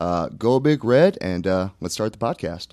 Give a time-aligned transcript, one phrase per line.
[0.00, 2.68] Uh, go big red, and uh, let's start the podcast.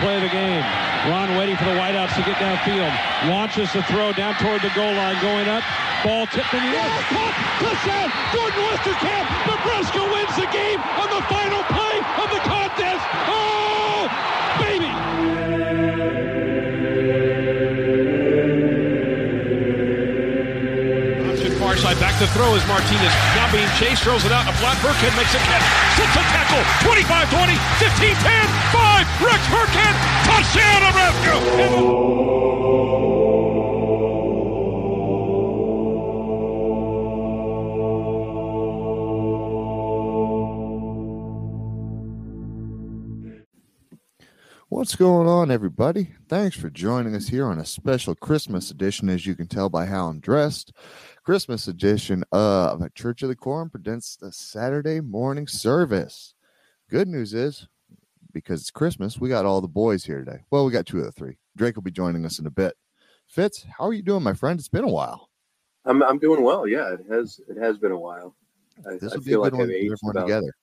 [0.00, 0.64] Play of the game.
[1.08, 2.92] Ron waiting for the wideouts to get downfield.
[3.28, 5.16] Launches the throw down toward the goal line.
[5.20, 5.64] Going up.
[6.04, 6.88] Ball tipped in the air.
[6.88, 7.34] Oh, caught.
[7.60, 8.08] Touchdown.
[8.32, 9.24] Jordan Westerkamp.
[9.48, 12.40] Nebraska wins the game on the final play of the
[22.20, 23.14] to throw is Martinez.
[23.34, 24.02] Now being chased.
[24.02, 24.44] Throws it out.
[24.44, 25.64] A flat Burkhead makes a catch.
[25.96, 26.60] Sits a tackle.
[26.84, 27.56] 25-20.
[27.80, 28.44] 15-10.
[28.76, 29.08] 5.
[29.24, 29.96] Rex Burkhead.
[30.28, 32.20] Touchdown Nebraska.
[44.68, 46.12] What's going on, everybody?
[46.28, 49.86] Thanks for joining us here on a special Christmas edition, as you can tell by
[49.86, 50.72] how I'm dressed.
[51.24, 56.34] Christmas edition of Church of the Corn presents the Saturday morning service.
[56.88, 57.68] Good news is,
[58.32, 60.40] because it's Christmas, we got all the boys here today.
[60.50, 61.36] Well, we got two of the three.
[61.56, 62.74] Drake will be joining us in a bit.
[63.28, 64.58] Fitz, how are you doing, my friend?
[64.58, 65.28] It's been a while.
[65.84, 66.66] I'm I'm doing well.
[66.66, 68.34] Yeah, it has it has been a while.
[68.86, 70.54] I, This will be a feel good like one I've aged about together.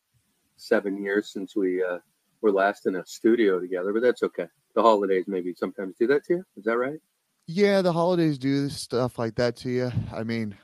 [0.57, 1.99] seven years since we uh,
[2.41, 4.47] were last in a studio together, but that's okay.
[4.75, 6.43] The holidays maybe sometimes do that to you.
[6.55, 6.99] Is that right?
[7.47, 9.91] Yeah, the holidays do stuff like that to you.
[10.13, 10.57] I mean,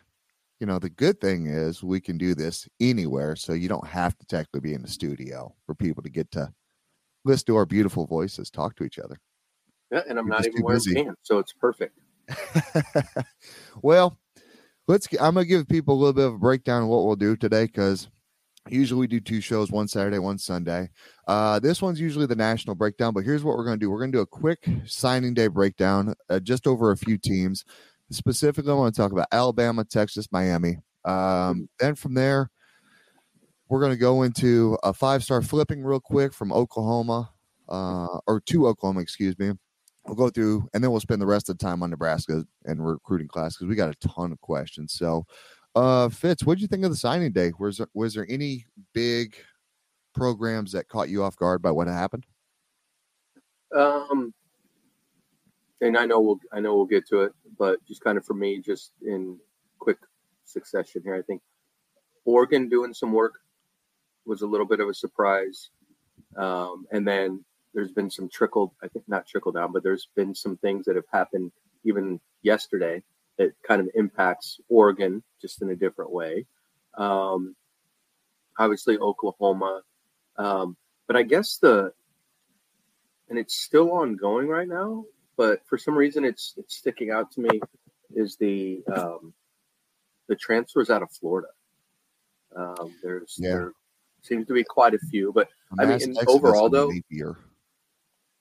[0.59, 4.17] you know, the good thing is we can do this anywhere, so you don't have
[4.17, 6.53] to technically be in the studio for people to get to
[7.23, 9.17] listen to our beautiful voices talk to each other.
[9.91, 10.95] Yeah, and I'm You're not even wearing busy.
[10.95, 11.97] pants, so it's perfect.
[13.81, 14.17] well,
[14.87, 15.07] let's.
[15.13, 17.65] I'm gonna give people a little bit of a breakdown of what we'll do today
[17.65, 18.09] because
[18.69, 20.89] usually we do two shows, one Saturday, one Sunday.
[21.27, 23.89] Uh, this one's usually the national breakdown, but here's what we're gonna do.
[23.89, 27.65] We're gonna do a quick signing day breakdown, uh, just over a few teams.
[28.11, 30.77] Specifically, I want to talk about Alabama, Texas, Miami.
[31.05, 32.51] Um, then from there,
[33.69, 37.31] we're going to go into a five star flipping real quick from Oklahoma,
[37.69, 39.51] uh, or to Oklahoma, excuse me.
[40.05, 42.85] We'll go through and then we'll spend the rest of the time on Nebraska and
[42.85, 44.93] recruiting class because we got a ton of questions.
[44.93, 45.25] So,
[45.75, 47.51] uh, Fitz, what did you think of the signing day?
[47.57, 49.35] Was there, was there any big
[50.13, 52.25] programs that caught you off guard by what happened?
[53.75, 54.33] Um,
[55.81, 58.35] and I know we'll I know we'll get to it, but just kind of for
[58.35, 59.39] me, just in
[59.79, 59.97] quick
[60.45, 61.41] succession here, I think
[62.25, 63.39] Oregon doing some work
[64.25, 65.71] was a little bit of a surprise,
[66.37, 70.35] um, and then there's been some trickle, I think not trickle down, but there's been
[70.35, 71.51] some things that have happened
[71.83, 73.01] even yesterday
[73.37, 76.45] that kind of impacts Oregon just in a different way.
[76.95, 77.55] Um,
[78.57, 79.81] obviously Oklahoma,
[80.37, 80.77] um,
[81.07, 81.91] but I guess the
[83.29, 85.05] and it's still ongoing right now.
[85.35, 87.59] But for some reason, it's it's sticking out to me
[88.15, 89.33] is the um,
[90.27, 91.47] the transfers out of Florida.
[92.55, 93.49] Um, there's Yeah.
[93.55, 93.71] there
[94.21, 96.91] seems to be quite a few, but I mean, Mass in- exodus overall, though-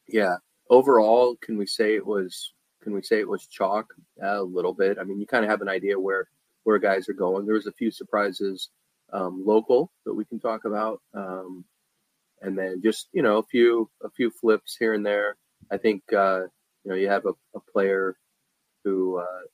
[0.09, 0.37] yeah,
[0.69, 4.99] overall, can we say it was can we say it was chalk a little bit?
[4.99, 6.29] I mean, you kind of have an idea where
[6.64, 7.46] where guys are going.
[7.46, 8.69] There was a few surprises
[9.12, 11.64] um, local that we can talk about, um,
[12.40, 15.37] and then just you know a few a few flips here and there.
[15.70, 16.43] I think uh,
[16.84, 18.17] you know you have a, a player
[18.85, 19.46] who uh,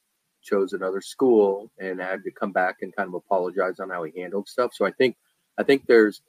[0.43, 4.21] chose another school and had to come back and kind of apologize on how he
[4.21, 4.73] handled stuff.
[4.75, 5.17] So I think
[5.59, 6.23] I think there's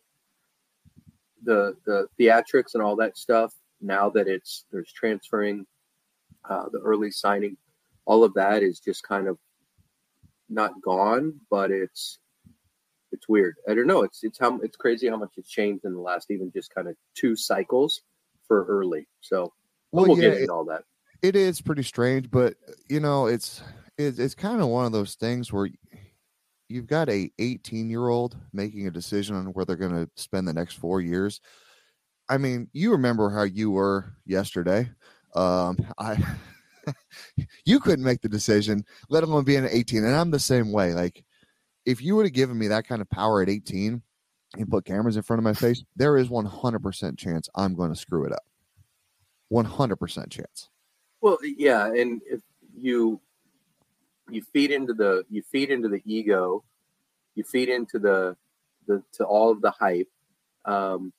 [1.43, 5.65] the the theatrics and all that stuff now that it's there's transferring
[6.47, 7.57] uh, the early signing
[8.05, 9.37] all of that is just kind of
[10.49, 12.19] not gone but it's
[13.11, 13.55] it's weird.
[13.67, 14.03] I don't know.
[14.03, 16.87] It's it's how it's crazy how much it's changed in the last even just kind
[16.87, 18.01] of two cycles
[18.47, 19.07] for early.
[19.21, 19.51] So
[19.91, 20.83] well, we'll yeah, get into all that.
[21.21, 22.53] it is pretty strange but
[22.87, 23.61] you know it's
[23.97, 25.69] it's, it's kind of one of those things where
[26.69, 30.47] you've got a 18 year old making a decision on where they're going to spend
[30.47, 31.41] the next four years.
[32.29, 34.89] I mean you remember how you were yesterday
[35.35, 36.17] um i
[37.65, 41.23] you couldn't make the decision let alone being 18 and i'm the same way like
[41.85, 44.01] if you would have given me that kind of power at 18
[44.57, 47.99] and put cameras in front of my face there is 100% chance i'm going to
[47.99, 48.43] screw it up
[49.51, 50.69] 100% chance
[51.21, 52.41] well yeah and if
[52.75, 53.19] you
[54.31, 56.63] you feed into the you feed into the ego,
[57.35, 58.35] you feed into the
[58.87, 60.09] the to all of the hype,
[60.65, 61.13] um,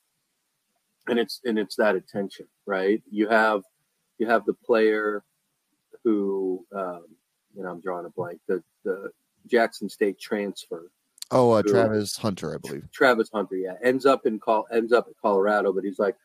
[1.09, 3.03] and it's and it's that attention, right?
[3.11, 3.63] You have
[4.21, 5.25] you have the player
[6.05, 7.07] who um,
[7.57, 9.11] you know I'm drawing a blank the the
[9.47, 10.91] Jackson State transfer.
[11.33, 12.91] Oh, uh, Travis Hunter, I believe.
[12.93, 16.17] Travis Hunter, yeah, ends up in call ends up at Colorado, but he's like,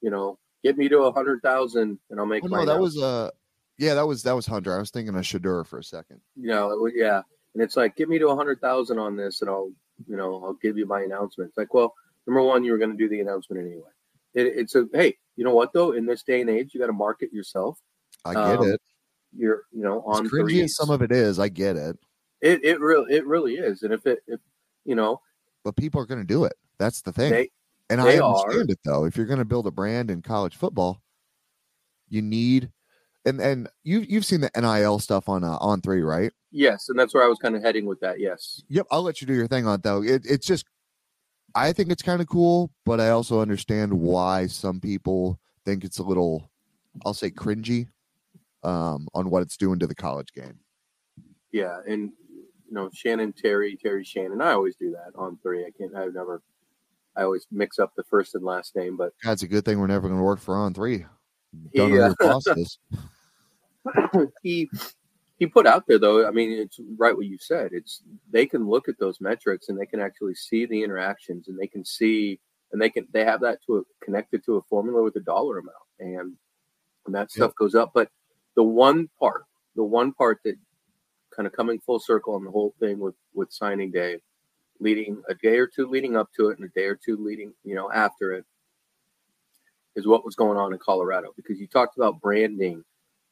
[0.00, 2.44] you know, get me to a hundred thousand and I'll make.
[2.44, 3.30] Oh, no, that was uh
[3.78, 4.76] yeah, that was that was Hunter.
[4.76, 6.20] I was thinking of Shedeur for a second.
[6.36, 7.22] You know, yeah,
[7.54, 9.72] and it's like, get me to a hundred thousand on this, and I'll,
[10.06, 11.48] you know, I'll give you my announcement.
[11.48, 11.94] It's like, well,
[12.26, 13.88] number one, you were going to do the announcement anyway.
[14.34, 15.92] It, it's a hey, you know what though?
[15.92, 17.78] In this day and age, you got to market yourself.
[18.26, 18.80] I get um, it.
[19.34, 21.38] You're, you know, on as cringy as some of it is.
[21.38, 21.96] I get it.
[22.42, 24.38] It it really it really is, and if it if
[24.84, 25.22] you know,
[25.64, 26.52] but people are going to do it.
[26.78, 27.30] That's the thing.
[27.30, 27.50] They,
[27.88, 28.72] and they I understand are.
[28.72, 29.06] it though.
[29.06, 31.00] If you're going to build a brand in college football,
[32.10, 32.70] you need
[33.24, 36.32] and and you you've seen the NIL stuff on uh, on three, right?
[36.50, 38.20] Yes, and that's where I was kind of heading with that.
[38.20, 38.62] Yes.
[38.68, 40.02] Yep, I'll let you do your thing on it, though.
[40.02, 40.66] It, it's just,
[41.54, 45.98] I think it's kind of cool, but I also understand why some people think it's
[45.98, 46.50] a little,
[47.04, 47.88] I'll say, cringy,
[48.62, 50.58] um, on what it's doing to the college game.
[51.52, 52.12] Yeah, and
[52.68, 54.40] you know Shannon Terry Terry Shannon.
[54.40, 55.64] I always do that on three.
[55.64, 55.94] I can't.
[55.96, 56.42] I've never.
[57.16, 59.88] I always mix up the first and last name, but that's a good thing we're
[59.88, 61.04] never going to work for on three
[61.74, 62.78] don't know process.
[64.42, 64.68] he
[65.40, 66.28] he put out there though.
[66.28, 67.70] I mean, it's right what you said.
[67.72, 71.58] It's they can look at those metrics and they can actually see the interactions and
[71.58, 72.38] they can see
[72.70, 75.58] and they can they have that to a, connected to a formula with a dollar
[75.58, 76.36] amount and
[77.06, 77.92] and that stuff goes up.
[77.94, 78.10] But
[78.54, 79.44] the one part,
[79.76, 80.56] the one part that
[81.34, 84.18] kind of coming full circle on the whole thing with with signing day,
[84.78, 87.54] leading a day or two leading up to it and a day or two leading
[87.64, 88.44] you know after it
[89.96, 92.84] is what was going on in Colorado because you talked about branding.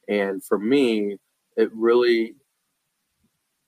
[0.09, 1.19] And for me,
[1.59, 2.37] it really,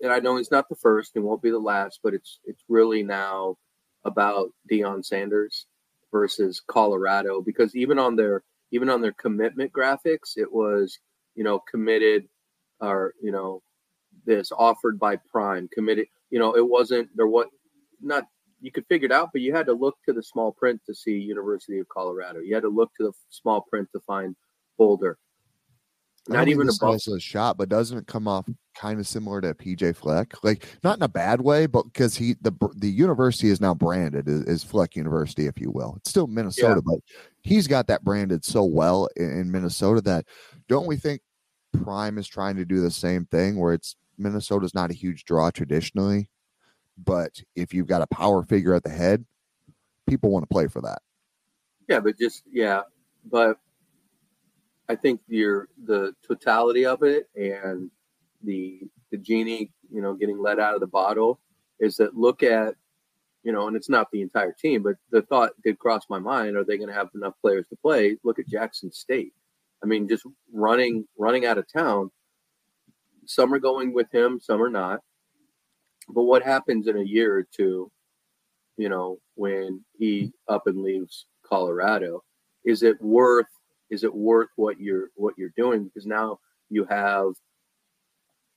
[0.01, 2.63] and I know he's not the first and won't be the last, but it's it's
[2.69, 3.59] really now
[4.05, 5.67] about Deion Sanders
[6.11, 11.01] versus Colorado because even on their even on their commitment graphics, it was
[11.35, 12.29] you know committed
[12.81, 13.61] or you know
[14.25, 16.07] this offered by Prime committed.
[16.31, 17.27] You know, it wasn't there.
[17.27, 17.49] What
[18.01, 18.25] not
[18.61, 20.95] you could figure it out, but you had to look to the small print to
[20.95, 22.39] see University of Colorado.
[22.39, 24.37] You had to look to the small print to find
[24.79, 25.19] Boulder.
[26.29, 28.55] Not even a shot, but doesn't it come off mm.
[28.77, 30.33] kind of similar to PJ Fleck?
[30.45, 34.29] Like not in a bad way, but because he the the university is now branded
[34.29, 35.95] as, as Fleck University, if you will.
[35.97, 36.93] It's still Minnesota, yeah.
[36.95, 37.01] but
[37.43, 40.27] he's got that branded so well in, in Minnesota that
[40.69, 41.23] don't we think
[41.83, 45.51] Prime is trying to do the same thing where it's Minnesota's not a huge draw
[45.51, 46.29] traditionally,
[47.03, 49.25] but if you've got a power figure at the head,
[50.07, 51.01] people want to play for that.
[51.89, 52.83] Yeah, but just yeah,
[53.25, 53.59] but
[54.91, 57.93] I think your the totality of it and
[58.43, 58.81] the
[59.13, 61.39] the genie, you know, getting let out of the bottle
[61.79, 62.75] is that look at,
[63.45, 66.57] you know, and it's not the entire team, but the thought did cross my mind:
[66.57, 68.17] Are they going to have enough players to play?
[68.25, 69.33] Look at Jackson State.
[69.81, 72.11] I mean, just running running out of town.
[73.27, 75.03] Some are going with him, some are not.
[76.09, 77.93] But what happens in a year or two,
[78.77, 82.25] you know, when he up and leaves Colorado?
[82.65, 83.47] Is it worth
[83.91, 85.85] is it worth what you're what you're doing?
[85.85, 87.33] Because now you have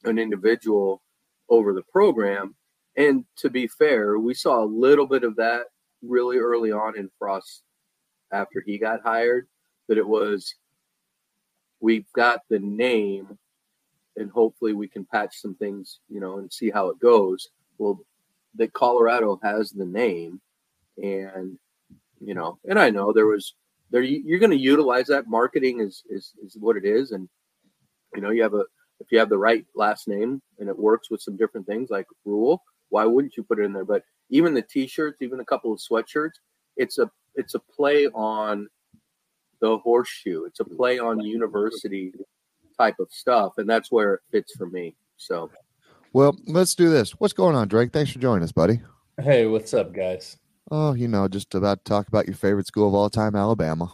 [0.03, 1.01] an individual
[1.49, 2.55] over the program.
[2.95, 5.65] And to be fair, we saw a little bit of that
[6.03, 7.63] really early on in Frost
[8.31, 9.47] after he got hired,
[9.87, 10.55] that it was
[11.79, 13.37] we've got the name
[14.15, 17.49] and hopefully we can patch some things, you know, and see how it goes.
[17.77, 17.99] Well,
[18.55, 20.39] that Colorado has the name,
[20.97, 21.57] and
[22.19, 23.55] you know, and I know there was
[23.93, 25.29] there you're going to utilize that.
[25.29, 27.29] Marketing is is is what it is, and
[28.15, 28.65] you know, you have a
[28.99, 32.07] if you have the right last name and it works with some different things like
[32.25, 33.85] rule, why wouldn't you put it in there?
[33.85, 36.33] But even the t-shirts, even a couple of sweatshirts,
[36.75, 38.67] it's a it's a play on
[39.61, 40.45] the horseshoe.
[40.45, 42.13] It's a play on university
[42.79, 44.95] type of stuff, and that's where it fits for me.
[45.17, 45.51] So,
[46.13, 47.11] well, let's do this.
[47.19, 47.93] What's going on, Drake?
[47.93, 48.81] Thanks for joining us, buddy.
[49.21, 50.37] Hey, what's up, guys?
[50.71, 53.93] Oh, you know, just about to talk about your favorite school of all time, Alabama.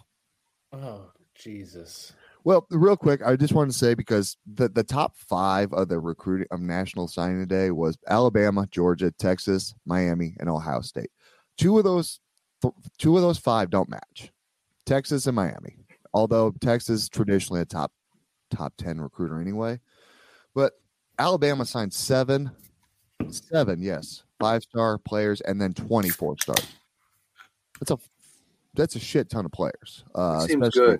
[0.71, 2.13] Oh, Jesus.
[2.43, 5.99] Well, real quick, I just wanted to say because the, the top five of the
[5.99, 11.11] recruiting of national signing today was Alabama, Georgia, Texas, Miami, and Ohio State.
[11.57, 12.19] Two of those,
[12.97, 14.31] two of those five don't match.
[14.85, 15.75] Texas and Miami,
[16.13, 17.91] although Texas traditionally a top
[18.49, 19.79] top ten recruiter anyway,
[20.55, 20.73] but
[21.19, 22.49] Alabama signed seven,
[23.29, 26.67] seven, yes, five star players, and then twenty four stars.
[27.79, 27.97] That's a
[28.73, 30.03] that's a shit ton of players.
[30.15, 30.99] Uh, seems good.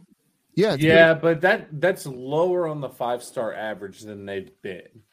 [0.55, 1.22] Yeah, yeah, good.
[1.22, 5.03] but that that's lower on the five star average than they've been.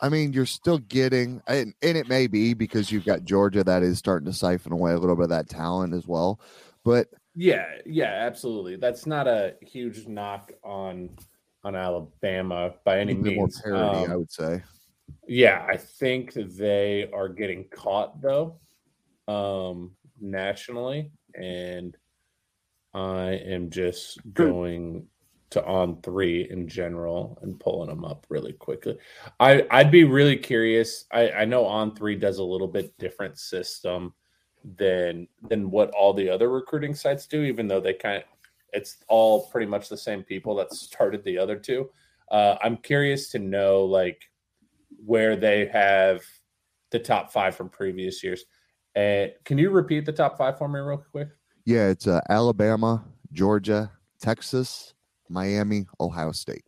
[0.00, 3.82] I mean, you're still getting, and, and it may be because you've got Georgia that
[3.82, 6.40] is starting to siphon away a little bit of that talent as well.
[6.84, 8.76] But yeah, yeah, absolutely.
[8.76, 11.10] That's not a huge knock on
[11.62, 13.60] on Alabama by any means.
[13.60, 14.62] Parity, um, I would say.
[15.26, 18.58] Yeah, I think they are getting caught though,
[19.26, 21.96] um, nationally, and
[22.92, 25.06] I am just going
[25.50, 28.98] to on three in general and pulling them up really quickly.
[29.40, 31.06] I I'd be really curious.
[31.10, 34.12] I I know on three does a little bit different system
[34.76, 38.24] than than what all the other recruiting sites do, even though they kind of
[38.72, 41.90] it's all pretty much the same people that started the other two.
[42.30, 44.22] Uh, I'm curious to know like
[45.04, 46.22] where they have
[46.90, 48.44] the top five from previous years.
[48.96, 51.28] Uh, can you repeat the top five for me real quick?
[51.64, 54.94] Yeah, it's uh, Alabama, Georgia, Texas,
[55.28, 56.64] Miami, Ohio State.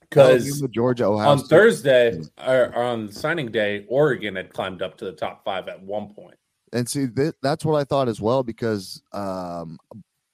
[0.00, 1.48] Because Georgia, Ohio on State.
[1.48, 6.12] Thursday or on signing day, Oregon had climbed up to the top five at one
[6.12, 6.36] point.
[6.74, 8.42] And see, th- that's what I thought as well.
[8.42, 9.78] Because, um,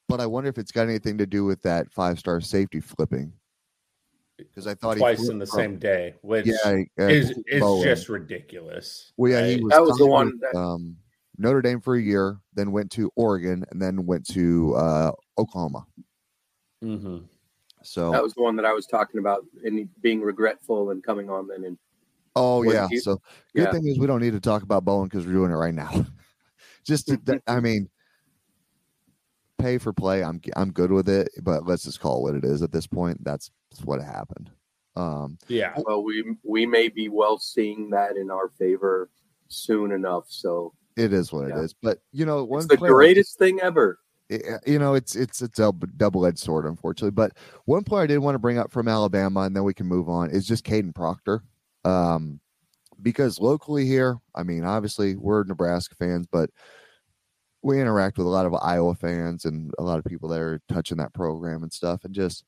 [0.08, 3.32] but I wonder if it's got anything to do with that five star safety flipping.
[4.38, 9.12] Because I thought twice in the from, same day, which yeah, is is just ridiculous.
[9.16, 9.58] Well, yeah, right?
[9.58, 10.38] he was that was the one.
[10.40, 10.96] That- um,
[11.40, 15.86] Notre Dame for a year, then went to Oregon, and then went to uh, Oklahoma.
[16.82, 17.18] Mm-hmm.
[17.82, 21.30] So that was the one that I was talking about, and being regretful and coming
[21.30, 21.64] on then.
[21.64, 21.78] And
[22.34, 23.20] oh yeah, you, so
[23.54, 23.70] good yeah.
[23.70, 26.06] thing is we don't need to talk about Bowen because we're doing it right now.
[26.84, 27.88] just, to, I mean,
[29.58, 30.22] pay for play.
[30.22, 32.86] I'm I'm good with it, but let's just call it what it is at this
[32.86, 33.22] point.
[33.24, 34.50] That's, that's what happened.
[34.96, 35.74] Um, yeah.
[35.76, 39.10] Well, we we may be well seeing that in our favor
[39.48, 40.24] soon enough.
[40.28, 41.58] So it is what yeah.
[41.58, 41.74] it is.
[41.74, 43.98] But you know, one it's the greatest thing ever.
[44.66, 47.12] you know, it's it's it's a double edged sword, unfortunately.
[47.12, 47.32] But
[47.64, 50.08] one player I did want to bring up from Alabama, and then we can move
[50.08, 51.42] on, is just Kadyn Proctor.
[51.84, 52.40] Um,
[53.00, 56.50] because locally here, I mean, obviously we're Nebraska fans, but
[57.62, 60.60] we interact with a lot of Iowa fans and a lot of people that are
[60.68, 62.04] touching that program and stuff.
[62.04, 62.44] And just,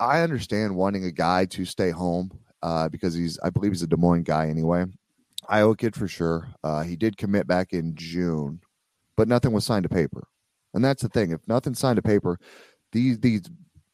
[0.00, 2.30] I understand wanting a guy to stay home
[2.62, 4.86] uh, because he's, I believe he's a Des Moines guy anyway.
[5.48, 6.48] Iowa kid for sure.
[6.64, 8.60] Uh, he did commit back in June,
[9.16, 10.26] but nothing was signed to paper.
[10.74, 11.30] And that's the thing.
[11.30, 12.38] If nothing signed to paper,
[12.92, 13.42] these these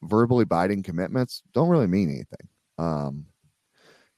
[0.02, 2.49] verbally binding commitments don't really mean anything.
[2.79, 3.26] Um,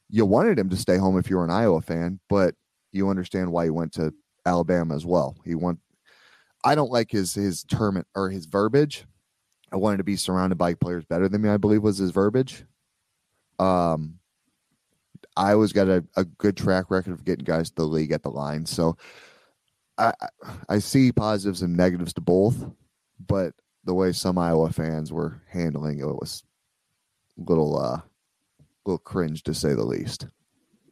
[0.09, 2.55] you wanted him to stay home if you were an Iowa fan, but
[2.93, 4.15] you understand why he went to
[4.47, 5.37] Alabama as well.
[5.45, 5.79] He went.
[6.65, 9.05] I don't like his his term or his verbiage.
[9.71, 11.49] I wanted to be surrounded by players better than me.
[11.49, 12.65] I believe was his verbiage.
[13.59, 14.19] Um,
[15.37, 18.31] Iowa's got a, a good track record of getting guys to the league at the
[18.31, 18.67] line.
[18.67, 18.97] So
[19.99, 20.13] I
[20.69, 22.57] I see positives and negatives to both,
[23.27, 23.53] but
[23.85, 26.43] the way some Iowa fans were handling it was
[27.39, 28.01] a little uh
[28.87, 30.27] little cringe to say the least.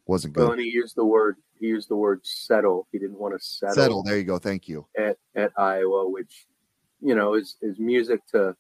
[0.06, 0.42] Wasn't good.
[0.42, 2.88] Well, and he used the word he used the word settle.
[2.90, 3.75] He didn't want to settle.
[3.75, 4.02] Settle.
[4.02, 4.38] There you go.
[4.38, 4.85] Thank you.
[4.99, 6.47] At at Iowa, which
[7.00, 8.57] you know is is music to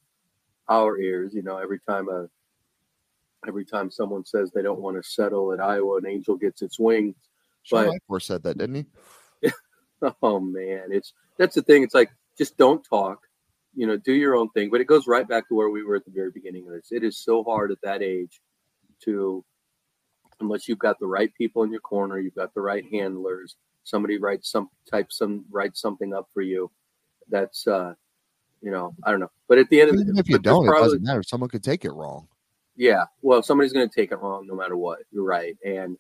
[0.68, 1.34] our ears.
[1.34, 2.28] You know, every time a
[3.46, 6.78] every time someone says they don't want to settle at Iowa, an angel gets its
[6.78, 7.16] wings.
[7.64, 8.86] Sean but said that, didn't
[9.42, 9.50] he?
[10.22, 11.82] oh man, it's that's the thing.
[11.82, 13.18] It's like just don't talk.
[13.74, 14.70] You know, do your own thing.
[14.70, 16.92] But it goes right back to where we were at the very beginning of this.
[16.92, 18.40] It is so hard at that age
[19.04, 19.44] to,
[20.42, 23.56] unless you've got the right people in your corner, you've got the right handlers.
[23.84, 26.70] Somebody writes some type some write something up for you.
[27.28, 27.94] That's uh,
[28.60, 29.30] you know, I don't know.
[29.48, 31.22] But at the end Even of the if you don't, probably, it doesn't matter.
[31.22, 32.28] Someone could take it wrong.
[32.76, 35.00] Yeah, well, somebody's going to take it wrong no matter what.
[35.10, 35.96] You're right, and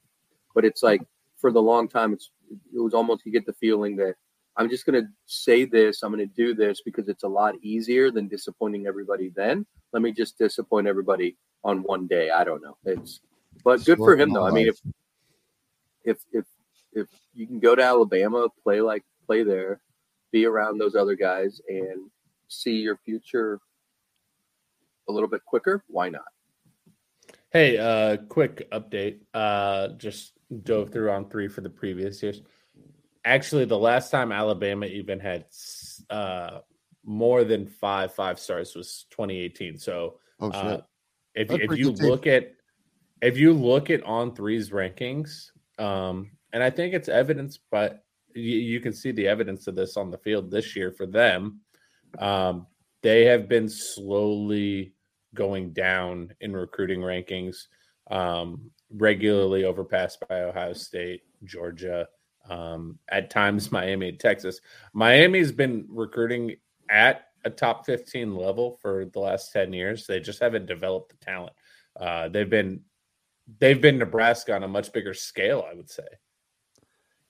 [0.54, 1.02] but it's like
[1.38, 2.30] for the long time, it's
[2.74, 4.14] it was almost you get the feeling that
[4.56, 7.54] I'm just going to say this, I'm going to do this because it's a lot
[7.62, 9.32] easier than disappointing everybody.
[9.34, 12.30] Then let me just disappoint everybody on one day.
[12.30, 12.76] I don't know.
[12.84, 13.20] It's
[13.64, 14.46] but good for him though.
[14.46, 14.80] I mean, if
[16.04, 16.44] if if
[16.92, 19.80] if you can go to Alabama, play like play there,
[20.30, 22.10] be around those other guys, and
[22.48, 23.60] see your future
[25.08, 26.22] a little bit quicker, why not?
[27.50, 29.20] Hey, uh, quick update.
[29.34, 30.32] Uh, just
[30.62, 32.42] dove through on three for the previous years.
[33.24, 35.44] Actually, the last time Alabama even had
[36.10, 36.60] uh,
[37.04, 39.78] more than five five stars was 2018.
[39.78, 40.80] So, oh, uh,
[41.34, 42.34] if if you look team.
[42.34, 42.52] at
[43.22, 48.58] if you look at on three's rankings, um, and I think it's evidence, but you,
[48.58, 51.60] you, can see the evidence of this on the field this year for them.
[52.18, 52.66] Um,
[53.02, 54.92] they have been slowly
[55.34, 57.68] going down in recruiting rankings,
[58.10, 62.08] um, regularly overpassed by Ohio State, Georgia,
[62.50, 64.60] um, at times Miami, Texas.
[64.92, 66.56] Miami's been recruiting
[66.90, 70.06] at a top 15 level for the last 10 years.
[70.06, 71.52] They just haven't developed the talent.
[71.98, 72.80] Uh, they've been
[73.58, 76.06] they've been Nebraska on a much bigger scale, I would say.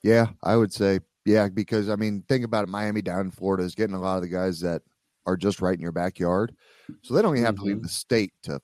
[0.01, 2.69] Yeah, I would say yeah, because I mean, think about it.
[2.69, 4.81] Miami down in Florida is getting a lot of the guys that
[5.25, 6.53] are just right in your backyard,
[7.01, 7.63] so they don't even have mm-hmm.
[7.63, 7.83] to leave mm-hmm.
[7.83, 8.59] the state to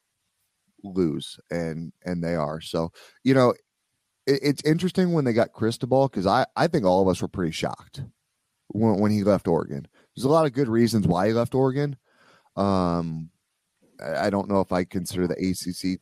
[0.84, 2.60] lose, and and they are.
[2.60, 2.92] So
[3.24, 3.52] you know,
[4.28, 7.30] it, it's interesting when they got Cristobal because I I think all of us were
[7.30, 8.02] pretty shocked
[8.68, 9.88] when when he left Oregon.
[10.16, 11.96] There's a lot of good reasons why he left Oregon.
[12.58, 13.30] Um,
[14.02, 16.02] I, I don't know if I consider the ACC,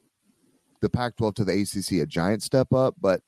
[0.82, 3.22] the Pac-12 to the ACC a giant step up, but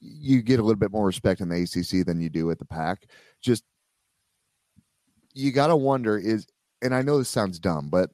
[0.00, 2.64] you get a little bit more respect in the ACC than you do at the
[2.64, 3.06] Pac.
[3.40, 3.64] Just
[5.34, 6.46] you got to wonder is,
[6.82, 8.10] and I know this sounds dumb, but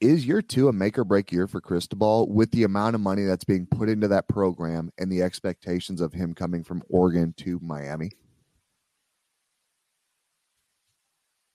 [0.00, 3.24] is year two a make or break year for Cristobal with the amount of money
[3.24, 7.58] that's being put into that program and the expectations of him coming from Oregon to
[7.62, 8.10] Miami?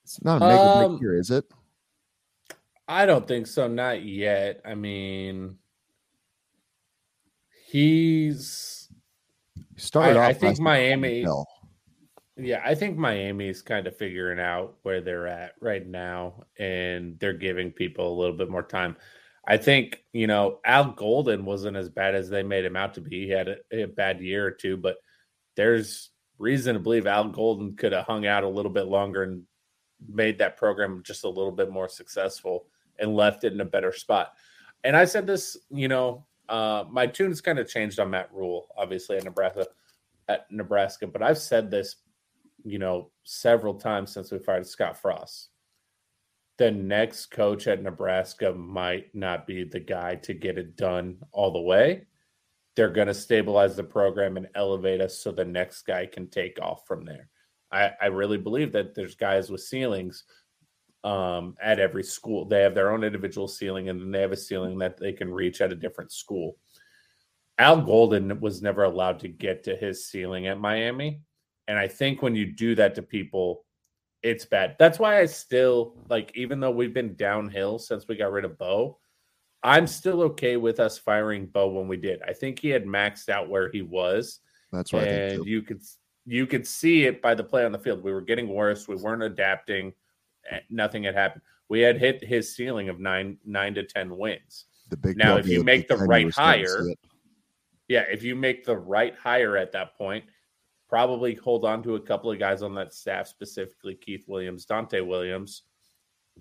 [0.04, 1.46] It's not a make um, or break um, year, is it?
[2.88, 3.68] I don't think so.
[3.68, 4.62] Not yet.
[4.64, 5.58] I mean,
[7.66, 8.90] he's
[9.76, 11.26] started I, I think Miami.
[12.38, 17.34] Yeah, I think Miami's kind of figuring out where they're at right now, and they're
[17.34, 18.98] giving people a little bit more time.
[19.48, 23.02] I think you know Al Golden wasn't as bad as they made him out to
[23.02, 23.26] be.
[23.26, 24.98] He had a, a bad year or two, but
[25.56, 29.44] there's reason to believe Al Golden could have hung out a little bit longer and
[30.08, 32.68] made that program just a little bit more successful
[33.00, 34.34] and left it in a better spot.
[34.84, 38.68] And I said this, you know, uh, my tune's kind of changed on Matt Rhule,
[38.78, 39.68] obviously at Nebraska,
[40.28, 41.98] at Nebraska, but I've said this,
[42.64, 45.50] you know, several times since we fired Scott Frost.
[46.58, 51.52] The next coach at Nebraska might not be the guy to get it done all
[51.52, 52.08] the way.
[52.76, 56.60] They're going to stabilize the program and elevate us so the next guy can take
[56.62, 57.30] off from there.
[57.72, 60.24] I, I really believe that there's guys with ceilings
[61.06, 62.46] um, at every school.
[62.46, 65.32] They have their own individual ceiling, and then they have a ceiling that they can
[65.32, 66.58] reach at a different school.
[67.60, 71.22] Al Golden was never allowed to get to his ceiling at Miami.
[71.68, 73.64] And I think when you do that to people,
[74.24, 74.76] it's bad.
[74.80, 78.58] That's why I still like, even though we've been downhill since we got rid of
[78.58, 78.98] Bo,
[79.64, 82.22] I'm still okay with us firing Bo when we did.
[82.28, 84.40] I think he had maxed out where he was.
[84.72, 85.08] That's right.
[85.08, 85.82] And you could
[86.26, 88.04] you could see it by the play on the field.
[88.04, 88.88] We were getting worse.
[88.88, 89.94] We weren't adapting.
[90.52, 91.42] Eh, nothing had happened.
[91.70, 94.66] We had hit his ceiling of nine nine to ten wins.
[94.90, 96.86] The big now, if you make the right hire,
[97.88, 100.26] yeah, if you make the right hire at that point,
[100.88, 105.02] probably hold on to a couple of guys on that staff, specifically Keith Williams, Dante
[105.02, 105.64] Williams.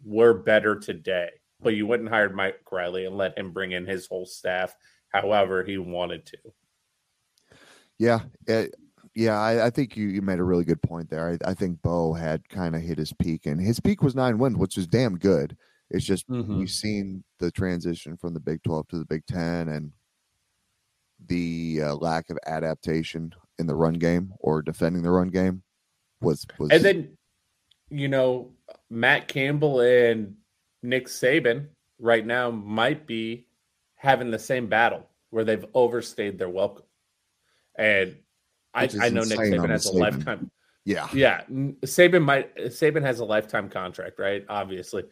[0.04, 4.06] We're better today, but you wouldn't hire Mike Riley and let him bring in his
[4.06, 4.74] whole staff
[5.08, 6.38] however he wanted to.
[7.98, 8.74] Yeah, it,
[9.14, 11.30] yeah, I, I, think you, you made a really good point there.
[11.30, 14.38] I, I think Bo had kind of hit his peak, and his peak was nine
[14.38, 15.56] wins, which is damn good.
[15.90, 16.58] It's just mm-hmm.
[16.58, 19.92] we've seen the transition from the Big Twelve to the Big Ten, and
[21.26, 25.62] the uh, lack of adaptation in the run game or defending the run game
[26.20, 26.70] was was.
[26.70, 27.16] And then,
[27.90, 28.50] you know,
[28.90, 30.34] Matt Campbell and
[30.82, 31.68] Nick Saban
[32.00, 33.46] right now might be
[33.94, 36.86] having the same battle where they've overstayed their welcome,
[37.76, 38.16] and
[38.74, 40.50] I, I know Nick Saban has a lifetime.
[40.84, 41.42] Yeah, yeah.
[41.84, 44.44] Saban might Saban has a lifetime contract, right?
[44.48, 45.04] Obviously,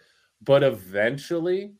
[0.42, 1.72] but eventually,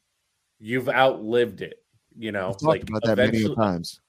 [0.59, 1.85] you've outlived it.
[2.17, 4.01] You know, like about that many times.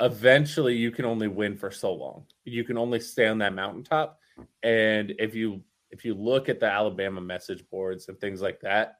[0.00, 2.24] Eventually, you can only win for so long.
[2.44, 4.18] You can only stay on that mountaintop,
[4.62, 8.96] and if you if you look at the Alabama message boards and things like that,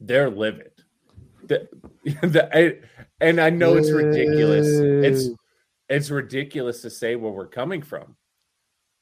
[0.00, 0.72] they're livid.
[1.44, 1.68] The,
[2.04, 2.80] the,
[3.20, 4.66] and I know it's ridiculous.
[4.66, 5.28] It's
[5.88, 8.16] it's ridiculous to say where we're coming from.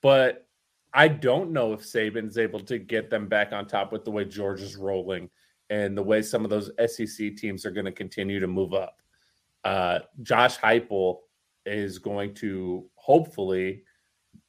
[0.02, 0.46] But
[0.92, 4.24] I don't know if Saban's able to get them back on top with the way
[4.24, 5.30] George is rolling
[5.70, 9.00] and the way some of those SEC teams are going to continue to move up.
[9.64, 11.18] Uh, Josh Heupel
[11.64, 13.84] is going to hopefully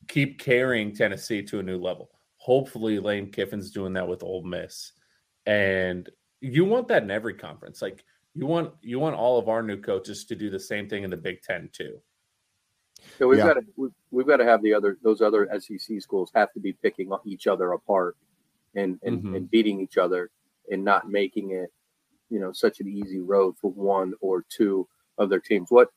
[0.07, 2.09] keep carrying Tennessee to a new level.
[2.37, 4.91] Hopefully, Lane Kiffin's doing that with Ole Miss,
[5.45, 6.09] and
[6.41, 7.81] you want that in every conference.
[7.81, 11.03] Like you want you want all of our new coaches to do the same thing
[11.03, 11.99] in the Big Ten too.
[13.19, 13.45] So we've Yeah.
[13.45, 16.59] got to we've, we've got to have the other those other SEC schools have to
[16.59, 18.15] be picking each other apart
[18.75, 19.35] and and, Mhm.
[19.37, 20.31] and beating each other
[20.71, 21.71] and not making it
[22.29, 24.87] you know such an easy road for one or two
[25.17, 25.69] of their teams.
[25.69, 25.89] What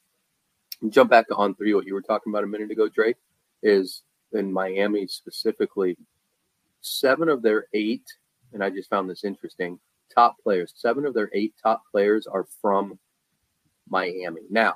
[0.91, 1.73] jump back to on three?
[1.75, 3.17] What you were talking about a minute ago, Drake,
[3.63, 5.97] is in Miami specifically.
[6.83, 8.05] Seven of their eight,
[8.53, 9.81] and I just found this interesting.
[10.15, 12.99] Top players, seven of their eight top players are from
[13.89, 14.43] Miami.
[14.51, 14.75] Now,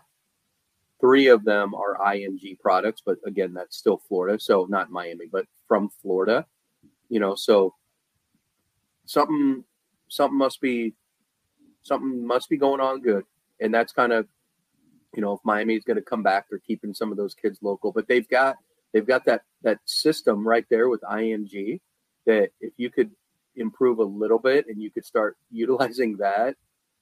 [1.00, 4.38] three of them are IMG products, but again, that's still Florida.
[4.38, 6.46] So not Miami, but from Florida.
[7.08, 7.74] You know, so
[9.06, 9.64] something
[10.08, 10.94] something must be
[11.82, 13.24] something must be going on good.
[13.60, 14.26] And that's kind of
[15.14, 17.58] you know, if Miami is going to come back, they're keeping some of those kids
[17.62, 18.56] local, but they've got
[18.92, 21.80] they've got that that system right there with IMG
[22.26, 23.10] that if you could
[23.56, 26.56] improve a little bit and you could start utilizing that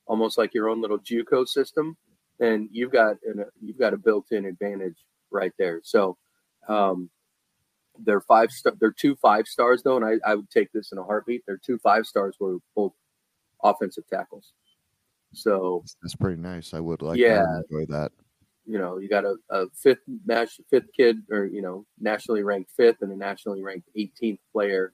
[0.07, 1.97] almost like your own little JUCO system,
[2.39, 4.97] then you've got an, you've got a built-in advantage
[5.31, 5.81] right there.
[5.83, 6.17] So
[6.69, 7.11] um,
[8.05, 10.99] they're five star, they're two five stars though, and I, I would take this in
[10.99, 11.43] a heartbeat.
[11.47, 12.93] They're two five stars were both
[13.65, 14.53] offensive tackles.
[15.35, 16.73] So That's pretty nice.
[16.75, 17.43] I would like Yeah.
[17.43, 17.65] that.
[17.71, 18.13] enjoy that.
[18.67, 22.71] you know, you got a, a fifth national fifth kid or you know nationally ranked
[22.77, 24.93] fifth and a nationally ranked 18th player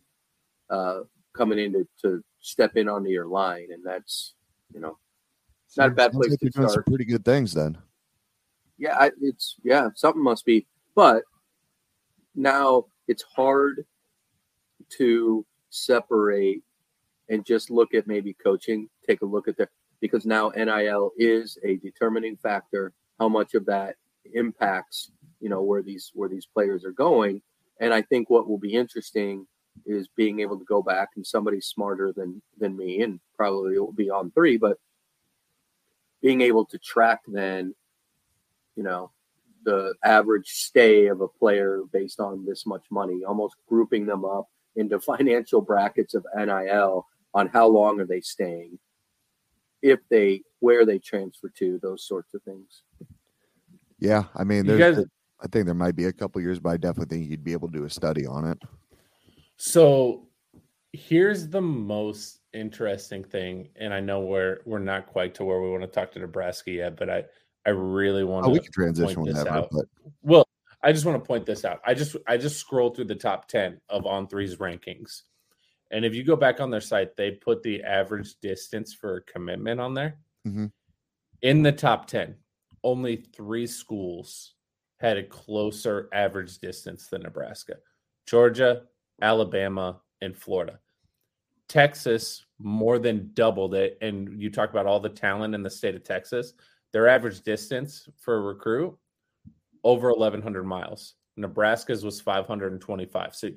[0.70, 1.00] uh,
[1.36, 4.34] coming in to, to step in onto your line, and that's
[4.72, 4.96] you know
[5.76, 7.78] Not a bad place like to doing some pretty good things then.
[8.78, 10.66] yeah, I, it's yeah, something must be.
[10.94, 11.22] But
[12.34, 13.84] now it's hard
[14.98, 16.62] to separate
[17.28, 18.88] and just look at maybe coaching.
[19.06, 19.68] Take a look at the
[20.00, 22.92] because now NIL is a determining factor.
[23.18, 23.96] How much of that
[24.34, 25.10] impacts
[25.40, 27.42] you know where these where these players are going,
[27.80, 29.46] and I think what will be interesting
[29.86, 33.80] is being able to go back and somebody smarter than than me and probably it
[33.80, 34.78] will be on three, but
[36.24, 37.74] being able to track then
[38.74, 39.12] you know
[39.64, 44.46] the average stay of a player based on this much money, almost grouping them up
[44.76, 48.78] into financial brackets of NIL on how long are they staying,
[49.82, 52.82] if they where they transfer to, those sorts of things.
[53.98, 55.06] Yeah, I mean, there's, guys-
[55.40, 57.68] I think there might be a couple years, but I definitely think you'd be able
[57.68, 58.58] to do a study on it.
[59.56, 60.28] So
[60.92, 65.70] here's the most interesting thing, and I know we're we're not quite to where we
[65.70, 67.24] want to talk to Nebraska yet, but I
[67.66, 69.68] I really want Oh, we to can transition point this out.
[69.72, 69.86] but
[70.22, 70.46] Well,
[70.82, 71.80] I just want to point this out.
[71.86, 75.22] I just I just scrolled through the top 10 of on three's rankings.
[75.90, 79.80] And if you go back on their site, they put the average distance for commitment
[79.80, 80.18] on there.
[80.46, 80.72] Mhm.
[81.42, 82.36] In the top 10,
[82.82, 84.54] only three schools
[84.98, 87.76] had a closer average distance than Nebraska
[88.26, 88.86] Georgia,
[89.22, 90.80] Alabama, and Florida.
[91.68, 93.98] Texas more than doubled it.
[94.00, 96.54] And you talk about all the talent in the state of Texas.
[96.92, 98.96] Their average distance for a recruit
[99.82, 101.14] over 1100 miles.
[101.36, 103.34] Nebraska's was 525.
[103.34, 103.50] So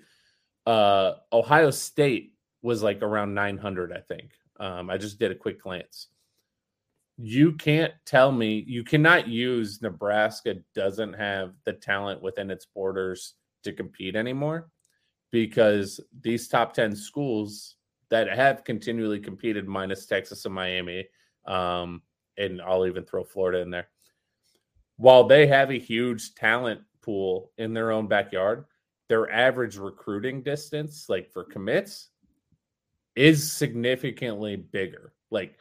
[0.66, 4.32] uh Ohio State was like around 900, I think.
[4.60, 6.08] Um, I just did a quick glance.
[7.18, 13.36] You can't tell me you cannot use Nebraska doesn't have the talent within its borders
[13.64, 14.70] to compete anymore
[15.32, 17.77] because these top 10 schools
[18.10, 21.08] that have continually competed minus Texas and Miami
[21.46, 22.02] um
[22.38, 23.88] and I'll even throw Florida in there
[24.98, 28.66] while they have a huge talent pool in their own backyard,
[29.08, 32.10] their average recruiting distance, like for commits,
[33.16, 35.14] is significantly bigger.
[35.32, 35.60] Like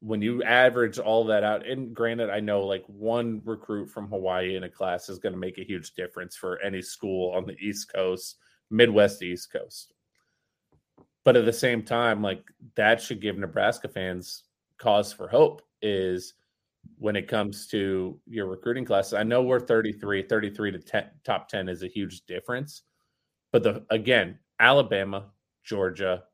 [0.00, 4.56] when you average all that out, and granted, I know like one recruit from Hawaii
[4.56, 7.56] in a class is going to make a huge difference for any school on the
[7.58, 8.36] East Coast,
[8.70, 9.94] Midwest, East Coast.
[11.24, 12.44] But at the same time, like
[12.76, 14.44] that should give Nebraska fans
[14.78, 16.34] cause for hope is
[16.98, 19.14] when it comes to your recruiting classes.
[19.14, 22.82] I know we're 33, 33 to 10, top 10 is a huge difference.
[23.52, 25.30] But the again, Alabama,
[25.64, 26.24] Georgia,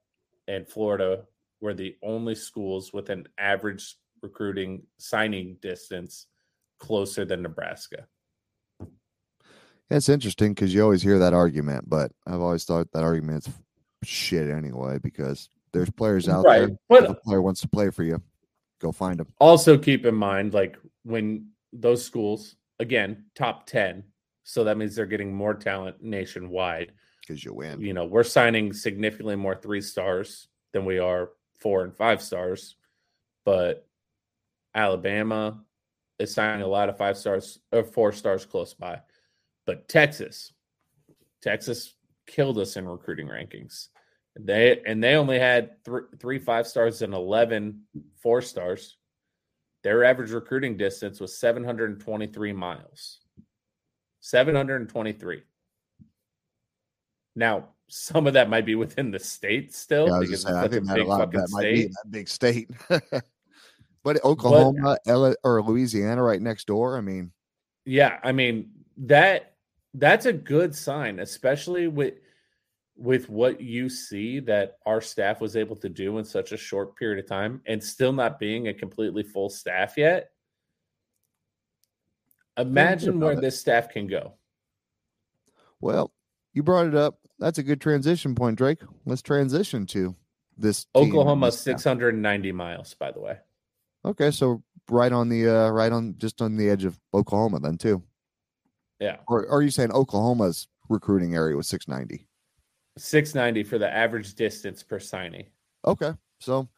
[0.49, 1.25] and Florida
[1.61, 6.27] were the only schools with an average recruiting signing distance
[6.79, 8.07] closer than Nebraska.
[9.91, 13.51] it's interesting because you always hear that argument, but I've always thought that argument's
[14.05, 16.77] shit anyway because there's players out Right, there.
[16.89, 18.21] but- if a player wants to play for you,
[18.81, 19.29] go find them.
[19.39, 24.03] Also keep in mind like when those schools again, top 10,
[24.43, 26.93] so that means they're getting more talent nationwide.
[27.21, 27.81] because you win.
[27.81, 32.77] you know, we're signing significantly more three stars than we are four and five stars,
[33.45, 33.87] but
[34.75, 35.61] Alabama
[36.19, 39.01] is signing a lot of five stars or four stars close by.
[39.67, 40.53] But Texas,
[41.43, 41.95] Texas
[42.31, 43.89] killed us in recruiting rankings.
[44.39, 47.83] They and they only had th- three five stars and 11
[48.23, 48.97] four stars.
[49.83, 53.21] Their average recruiting distance was 723 miles.
[54.21, 55.43] 723.
[57.35, 60.57] Now, some of that might be within the state still Yeah, I was because gonna
[60.57, 61.87] say, I think a that a big lot of fucking that might be state.
[61.87, 62.71] in that big state.
[64.05, 66.97] but Oklahoma, Ella, or Louisiana, right next door.
[66.97, 67.33] I mean,
[67.85, 69.50] Yeah, I mean that
[69.95, 72.15] that's a good sign, especially with
[72.97, 76.95] with what you see that our staff was able to do in such a short
[76.97, 80.33] period of time and still not being a completely full staff yet.
[82.59, 83.41] Imagine where it.
[83.41, 84.35] this staff can go.
[85.81, 86.13] well,
[86.53, 87.19] you brought it up.
[87.39, 88.83] That's a good transition point, Drake.
[89.07, 90.15] Let's transition to
[90.59, 91.79] this Oklahoma this staff.
[91.79, 93.39] 690 miles, by the way.
[94.05, 97.79] Okay, so right on the uh right on just on the edge of Oklahoma then
[97.79, 98.03] too.
[99.01, 99.17] Yeah.
[99.27, 102.27] Or, or are you saying Oklahoma's recruiting area was 690?
[102.99, 105.47] 690 for the average distance per signing.
[105.87, 106.13] Okay.
[106.39, 106.69] So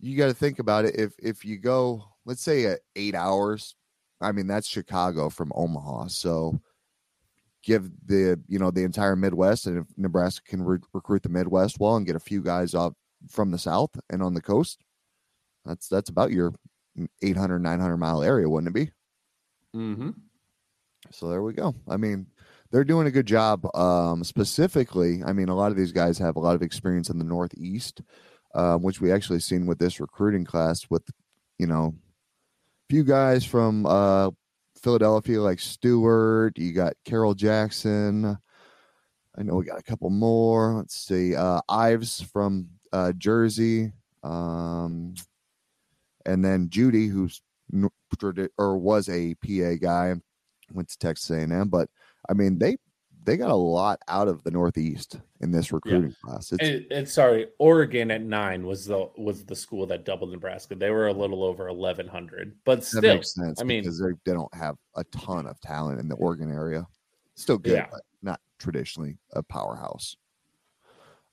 [0.00, 0.96] you got to think about it.
[0.96, 3.76] If if you go, let's say at eight hours,
[4.20, 6.08] I mean that's Chicago from Omaha.
[6.08, 6.60] So
[7.62, 11.78] give the you know the entire Midwest, and if Nebraska can re- recruit the Midwest
[11.78, 12.94] well and get a few guys off
[13.28, 14.80] from the South and on the coast,
[15.64, 16.54] that's that's about your
[17.22, 18.92] 800 900 mile area, wouldn't it be?
[19.76, 20.10] Mm-hmm.
[21.10, 21.74] So there we go.
[21.88, 22.26] I mean,
[22.70, 23.64] they're doing a good job.
[23.74, 27.18] Um, specifically, I mean, a lot of these guys have a lot of experience in
[27.18, 28.02] the Northeast,
[28.54, 30.88] um, which we actually seen with this recruiting class.
[30.90, 31.08] With
[31.58, 34.30] you know, a few guys from uh,
[34.82, 36.58] Philadelphia like Stewart.
[36.58, 38.38] You got Carol Jackson.
[39.36, 40.74] I know we got a couple more.
[40.74, 43.92] Let's see, uh, Ives from uh, Jersey,
[44.24, 45.14] um,
[46.26, 47.40] and then Judy, who's
[48.56, 50.14] or was a PA guy,
[50.72, 51.68] went to Texas A&M.
[51.68, 51.88] But
[52.28, 52.76] I mean, they
[53.24, 56.50] they got a lot out of the Northeast in this recruiting class.
[56.52, 60.74] It's And, and sorry, Oregon at nine was the was the school that doubled Nebraska.
[60.74, 64.00] They were a little over eleven hundred, but that still, makes sense I mean, because
[64.00, 66.86] they they don't have a ton of talent in the Oregon area.
[67.34, 67.86] Still good, Yeah.
[67.90, 70.16] but not traditionally a powerhouse.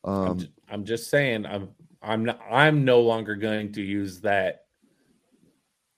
[0.04, 1.69] I'm, Um, ju- I'm just saying, I'm
[2.02, 4.65] I'm not, I'm no longer going to use that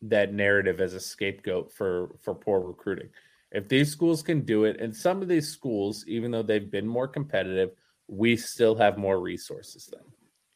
[0.04, 3.10] that narrative as a scapegoat for for poor recruiting.
[3.52, 6.88] If these schools can do it, and some of these schools, even though they've been
[6.88, 7.72] more competitive,
[8.08, 10.02] we still have more resources than.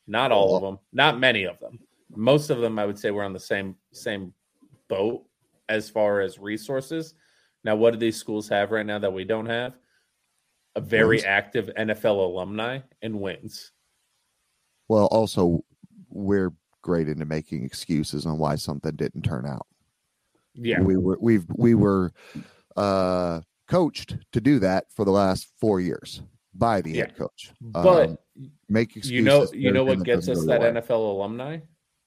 [0.07, 1.79] Not all of them, not many of them.
[2.13, 4.33] Most of them, I would say, we're on the same same
[4.89, 5.23] boat
[5.69, 7.13] as far as resources.
[7.63, 9.75] Now, what do these schools have right now that we don't have?
[10.75, 11.25] A very Wins.
[11.25, 13.71] active NFL alumni and wins.
[14.89, 15.63] well, also
[16.09, 16.51] we're
[16.81, 19.67] great into making excuses on why something didn't turn out.
[20.53, 22.11] Yeah, we were we've we were
[22.77, 26.21] uh coached to do that for the last four years
[26.53, 27.51] by the head coach.
[27.61, 28.17] but Um,
[28.67, 29.11] make excuses.
[29.11, 30.61] you know, you know what gets us that.
[30.61, 31.59] NFL alumni.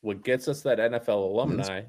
[0.03, 1.85] What gets us that NFL alumni?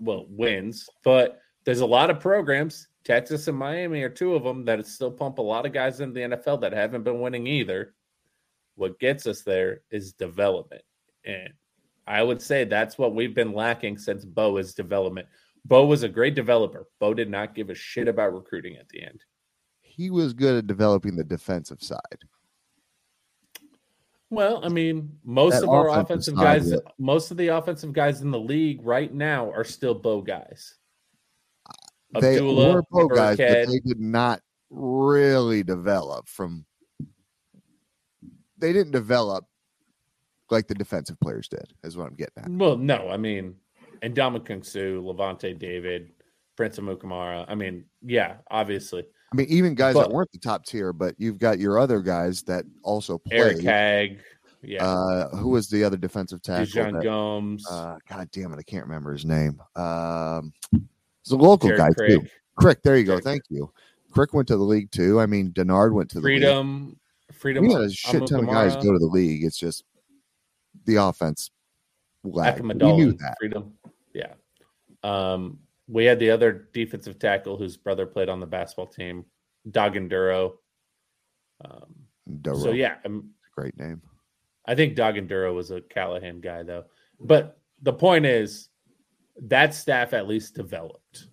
[0.00, 2.88] Well, wins, but there's a lot of programs.
[3.04, 6.14] Texas and Miami are two of them that still pump a lot of guys into
[6.14, 7.94] the NFL that haven't been winning either.
[8.74, 10.82] What gets us there is development,
[11.24, 11.52] and
[12.06, 15.28] I would say that's what we've been lacking since Bo is development.
[15.66, 16.86] Bo was a great developer.
[17.00, 19.20] Bo did not give a shit about recruiting at the end.
[19.80, 22.00] He was good at developing the defensive side.
[24.30, 27.92] Well, I mean, most That of our offensive offensive guys, with- most of the offensive
[27.92, 30.76] guys in the league right now are still Bo guys.
[32.14, 36.64] Uh, they Abdullah, were pro guys, but they did not really develop from.
[38.58, 39.44] They didn't develop
[40.50, 41.72] like the defensive players did.
[41.82, 42.50] Is what I'm getting at.
[42.50, 43.56] Well, no, I mean,
[44.02, 46.10] and Ndamukong Suh, Lavonte David,
[46.56, 47.44] Prince Amukamara.
[47.48, 49.04] I mean, yeah, obviously.
[49.32, 52.00] I mean, even guys But- that weren't the top tier, but you've got your other
[52.00, 53.60] guys that also Eric.
[53.62, 54.20] Hagg,
[54.62, 56.66] yeah, Uh, who was the other defensive tackle?
[56.66, 59.60] John that- Gomes, uh, God damn it, I can't remember his name.
[59.74, 62.28] Um, he's a local Jared guy Craig, too.
[62.56, 63.12] Crick, there you go.
[63.14, 63.70] Jared Thank you.
[64.12, 65.20] Crick went to the league too.
[65.20, 66.40] I mean, Dennard went to the league.
[66.40, 66.98] Freedom,
[67.32, 67.66] Freedom.
[67.66, 69.44] We had a shit ton of guys go to the league.
[69.44, 69.84] It's just
[70.86, 71.50] the offense
[72.24, 72.60] lagged.
[72.64, 73.34] We knew that.
[73.38, 73.74] Freedom.
[74.16, 74.32] Yeah.
[75.02, 79.24] Um, we had the other defensive tackle whose brother played on the basketball team,
[79.70, 80.54] Doggenduro.
[81.64, 81.94] Um,
[82.42, 84.02] Duro, so yeah, um, great name.
[84.66, 86.84] I think Doggenduro was a Callahan guy though.
[87.20, 88.68] But the point is
[89.42, 91.28] that staff at least developed.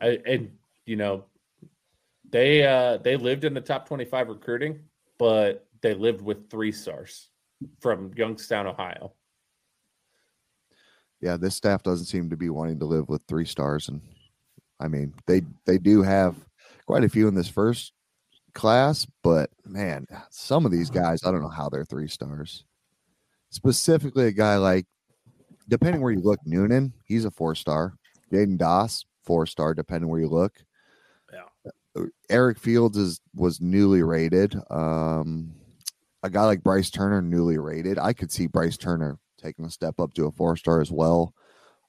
[0.00, 0.52] I, and
[0.84, 1.24] you know,
[2.30, 4.80] they uh they lived in the top 25 recruiting,
[5.18, 7.28] but they lived with three stars.
[7.80, 9.12] from Youngstown, Ohio.
[11.20, 14.00] Yeah, this staff doesn't seem to be wanting to live with three stars, and
[14.80, 16.36] I mean they they do have
[16.86, 17.92] quite a few in this first
[18.54, 22.64] class, but man, some of these guys I don't know how they're three stars.
[23.50, 24.86] Specifically, a guy like,
[25.68, 27.94] depending where you look, Noonan, he's a four star.
[28.32, 30.54] Jaidyn Doss, four star, depending where you look.
[31.32, 32.04] Yeah.
[32.28, 34.54] Eric Fields is was newly rated.
[34.70, 35.54] Um,
[36.22, 37.98] a guy like Bryce Turner, newly rated.
[37.98, 41.34] I could see Bryce Turner taking a step up to a four star as well.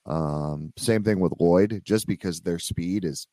[0.05, 3.27] Um, same thing with Lloyd, just because their speed is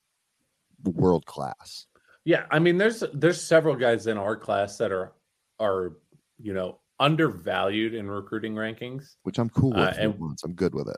[0.83, 1.87] world class.
[2.25, 5.13] Yeah, I mean, there's there's several guys in our class that are
[5.61, 5.97] are
[6.39, 9.79] you know undervalued in recruiting rankings, which I'm cool with.
[9.79, 10.97] Uh, and, I'm good with it.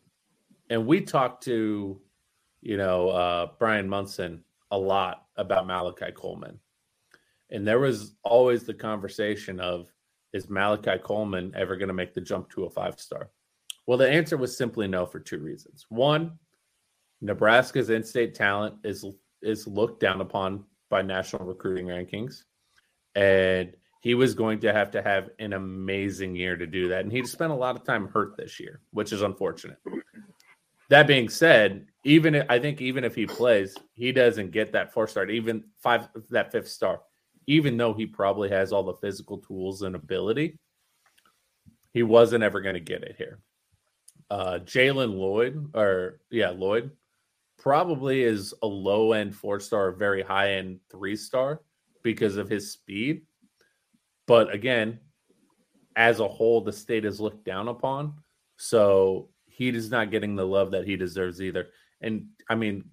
[0.70, 2.00] And we talked to,
[2.60, 6.58] you know, uh, Brian Munson a lot about Malachi Coleman,
[7.50, 9.92] and there was always the conversation of
[10.36, 13.30] is Malachi Coleman ever going to make the jump to a five star?
[13.86, 15.86] Well, the answer was simply no for two reasons.
[15.88, 16.38] One,
[17.22, 19.04] Nebraska's in-state talent is
[19.42, 22.44] is looked down upon by national recruiting rankings,
[23.14, 23.72] and
[24.02, 27.00] he was going to have to have an amazing year to do that.
[27.00, 29.78] And he spent a lot of time hurt this year, which is unfortunate.
[30.90, 34.92] That being said, even if, I think even if he plays, he doesn't get that
[34.92, 37.00] four star, even five that fifth star
[37.46, 40.58] even though he probably has all the physical tools and ability,
[41.92, 43.40] he wasn't ever going to get it here.
[44.30, 46.90] Uh, Jalen Lloyd, or yeah, Lloyd,
[47.58, 51.60] probably is a low end four star, very high end three star
[52.02, 53.22] because of his speed.
[54.26, 54.98] But again,
[55.94, 58.14] as a whole, the state is looked down upon.
[58.56, 61.68] So he is not getting the love that he deserves either.
[62.00, 62.84] And I mean,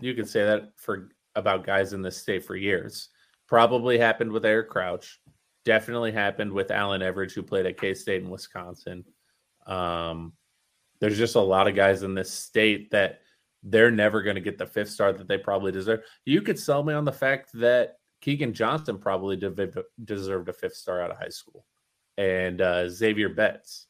[0.00, 3.08] you could say that for about guys in this state for years.
[3.52, 5.20] Probably happened with Eric Crouch.
[5.66, 9.04] Definitely happened with Alan Everidge, who played at K State in Wisconsin.
[9.66, 10.32] Um,
[11.02, 13.20] there's just a lot of guys in this state that
[13.62, 16.00] they're never going to get the fifth star that they probably deserve.
[16.24, 20.76] You could sell me on the fact that Keegan Johnson probably de- deserved a fifth
[20.76, 21.66] star out of high school,
[22.16, 23.86] and uh, Xavier Betts.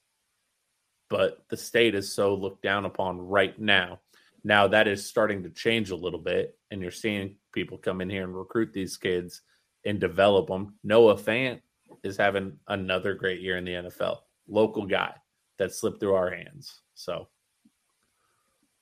[1.09, 4.01] But the state is so looked down upon right now.
[4.43, 8.11] Now that is starting to change a little bit, and you're seeing people come in
[8.11, 9.41] here and recruit these kids
[9.85, 10.75] and develop them.
[10.85, 11.61] Noah Fant
[12.03, 14.19] is having another great year in the NFL.
[14.49, 15.15] Local guy
[15.59, 16.81] that slipped through our hands.
[16.95, 17.29] So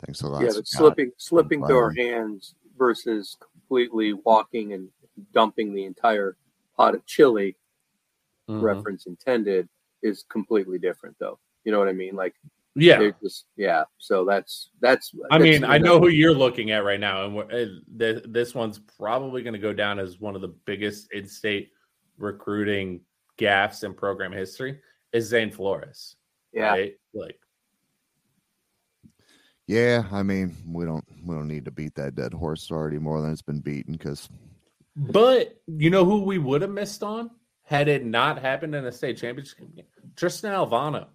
[0.04, 0.42] thanks a lot.
[0.42, 4.88] Yeah, but slipping slipping through our hands versus completely walking and
[5.32, 6.36] dumping the entire
[6.76, 7.56] pot of chili
[8.48, 8.64] mm-hmm.
[8.64, 9.68] reference intended
[10.02, 11.38] is completely different though.
[11.64, 12.16] You know what I mean?
[12.16, 12.34] Like
[12.76, 13.84] yeah, just yeah.
[13.98, 15.12] So that's that's.
[15.30, 19.54] I mean, I know who you're looking at right now, and this one's probably going
[19.54, 21.70] to go down as one of the biggest in-state
[22.16, 23.00] recruiting
[23.38, 24.78] gaffes in program history.
[25.12, 26.16] Is Zane Flores?
[26.52, 26.94] Yeah, right?
[27.12, 27.38] like.
[29.66, 33.20] Yeah, I mean, we don't we don't need to beat that dead horse already more
[33.20, 34.28] than it's been beaten because.
[34.96, 37.30] But you know who we would have missed on
[37.62, 39.86] had it not happened in a state championship game?
[40.16, 41.06] Tristan Alvano.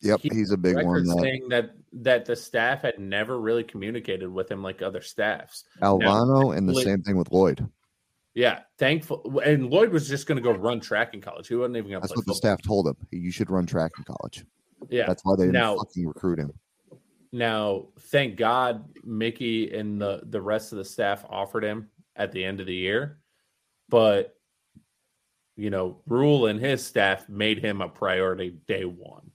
[0.00, 1.04] Yep, he he's a big one.
[1.04, 1.18] That...
[1.20, 5.64] Saying that that the staff had never really communicated with him like other staffs.
[5.82, 7.68] Alvano now, and the same thing with Lloyd.
[8.34, 9.40] Yeah, thankful.
[9.44, 11.48] And Lloyd was just going to go run track in college.
[11.48, 12.06] He wasn't even going to.
[12.06, 12.34] That's what football.
[12.34, 12.96] the staff told him.
[13.10, 14.44] You should run track in college.
[14.88, 16.52] Yeah, that's why they didn't now, fucking recruit him.
[17.32, 22.44] Now, thank God, Mickey and the the rest of the staff offered him at the
[22.44, 23.18] end of the year,
[23.88, 24.36] but
[25.56, 29.32] you know, Rhule and his staff made him a priority day one.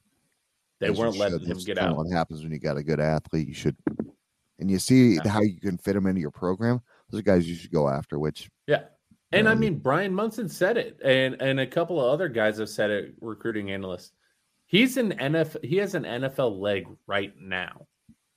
[0.83, 1.95] They As weren't letting him get out.
[1.95, 3.47] What happens when you got a good athlete?
[3.47, 3.77] You should,
[4.59, 5.29] and you see yeah.
[5.29, 6.81] how you can fit them into your program.
[7.09, 8.19] Those are guys you should go after.
[8.19, 8.83] Which yeah,
[9.31, 12.67] and I mean Brian Munson said it, and and a couple of other guys have
[12.67, 13.13] said it.
[13.21, 14.11] Recruiting analysts,
[14.65, 15.63] he's an NFL.
[15.63, 17.87] He has an NFL leg right now,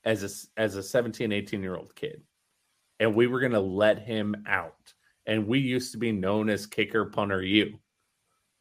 [0.04, 2.22] as a as a 17, 18 year old kid,
[3.00, 4.94] and we were going to let him out.
[5.26, 7.80] And we used to be known as kicker punter you.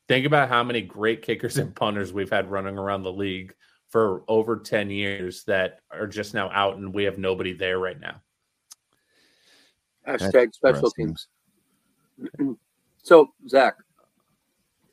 [0.07, 3.53] Think about how many great kickers and punters we've had running around the league
[3.95, 7.97] for over 10 years that are just now out and we have nobody there right
[7.97, 8.21] now.
[10.05, 11.29] Hashtag special teams.
[13.03, 13.75] so Zach,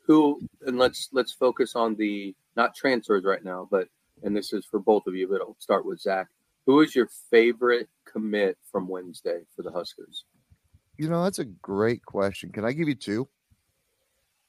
[0.07, 3.89] who and let's let's focus on the not transfers right now, but
[4.23, 6.29] and this is for both of you, but I'll start with Zach.
[6.65, 10.23] Who is your favorite commit from Wednesday for the Huskers?
[10.97, 12.53] You know, that's a great question.
[12.53, 13.27] Can I give you two?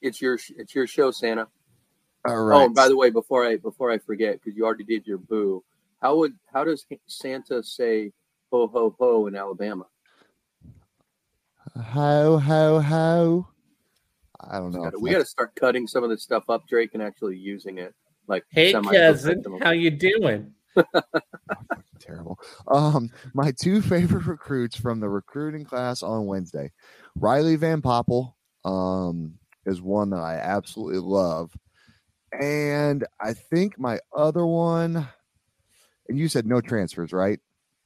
[0.01, 1.49] It's your it's your show, Santa.
[2.27, 2.65] All right.
[2.65, 5.63] Oh, by the way, before I before I forget, because you already did your boo,
[6.01, 8.13] how would how does Santa say
[8.51, 9.87] ho ho ho in Alabama?
[11.77, 13.49] Ho ho ho.
[14.41, 14.91] I don't know.
[15.01, 17.95] We got to start cutting some of this stuff up, Drake, and actually using it.
[18.27, 20.53] Like, Hey cousin, how you doing?
[21.99, 22.39] terrible.
[22.69, 26.73] Um, my two favorite recruits from the recruiting class on Wednesday,
[27.17, 29.35] Riley Van Poppel, um,
[29.67, 31.57] is one that I absolutely love,
[32.41, 35.09] and I think my other one,
[36.09, 37.41] and you said no transfers, right?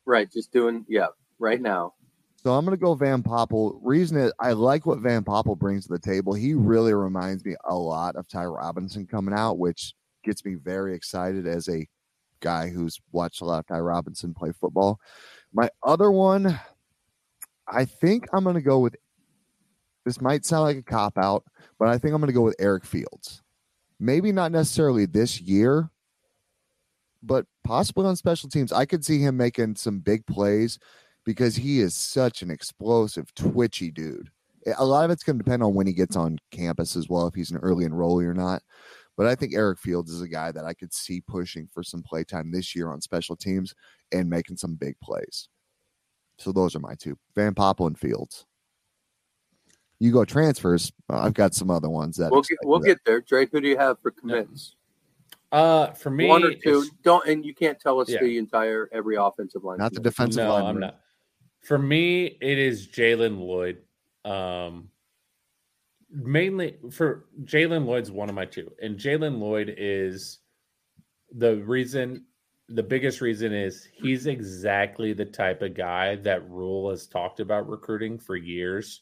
[0.07, 1.95] Right, just doing yeah, right now.
[2.37, 3.79] So I'm gonna go Van Poppel.
[3.83, 6.35] Reason is I like what Van Poppel brings to the table.
[6.35, 9.93] He really reminds me a lot of Ty Robinson coming out, which
[10.25, 11.87] gets me very excited as a
[12.41, 15.01] guy who's watched a lot of Ty Robinson play football.
[15.53, 16.59] My other one,
[17.67, 18.97] I think I'm gonna go with
[20.05, 21.45] this might sound like a cop out,
[21.79, 23.43] but I think I'm gonna go with Eric Fields.
[24.01, 25.91] Maybe not necessarily this year,
[27.23, 28.73] but possibly on special teams.
[28.73, 30.79] I could see him making some big plays
[31.25, 34.31] because he is such an explosive, twitchy dude.
[34.77, 37.27] A lot of it's going to depend on when he gets on campus as well,
[37.27, 38.63] if he's an early enrollee or not.
[39.17, 42.03] But I think Eric Fields is a guy that I could see pushing for some
[42.03, 43.75] playtime this year on special teams
[44.13, 45.49] and making some big plays.
[46.39, 48.47] So those are my two: Van Poppel and Fields.
[50.01, 50.93] You go transfers.
[51.11, 52.87] uh, I've got some other ones that We'll get we'll that.
[52.87, 53.21] get there.
[53.21, 54.77] Drake, who do you have for commits?
[55.51, 56.85] Uh, for me, One or two.
[57.03, 58.21] Don't and you can't tell us Yeah.
[58.21, 59.79] the entire every offensive line.
[59.79, 60.05] not the commit.
[60.13, 60.65] defensive no, line.
[60.67, 61.01] I'm not.
[61.63, 63.79] For me, it is Jalen Lloyd.
[64.25, 64.91] Um,
[66.11, 70.39] mainly for Jalen Lloyd's one of my two, and Jalen Lloyd is
[71.35, 72.25] the reason.
[72.71, 77.67] The biggest reason is he's exactly the type of guy that Rhule has talked about
[77.69, 79.01] recruiting for years.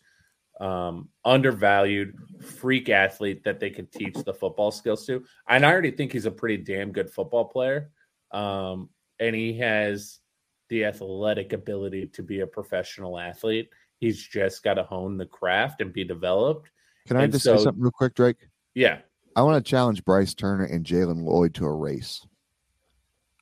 [0.58, 5.22] Um, undervalued freak athlete that they can teach the football skills to.
[5.48, 7.90] And I already think he's a pretty damn good football player.
[8.32, 8.88] Um,
[9.20, 10.20] and he has
[10.68, 13.68] the athletic ability to be a professional athlete.
[13.98, 16.70] He's just got to hone the craft and be developed.
[17.06, 18.48] Can I and just so- say something real quick, Drake?
[18.74, 19.00] Yeah.
[19.36, 22.26] I want to challenge Bryce Turner and Jalen Lloyd to a race.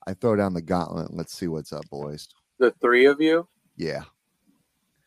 [0.05, 1.13] I throw down the gauntlet.
[1.13, 2.27] Let's see what's up, boys.
[2.59, 3.47] The three of you.
[3.77, 4.03] Yeah.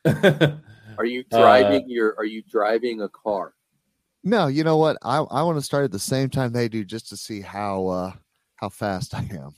[0.99, 2.15] Are you Uh, driving your?
[2.19, 3.55] Are you driving a car?
[4.25, 4.97] No, you know what?
[5.03, 7.87] I, I want to start at the same time they do just to see how
[7.87, 8.13] uh
[8.57, 9.55] how fast I am.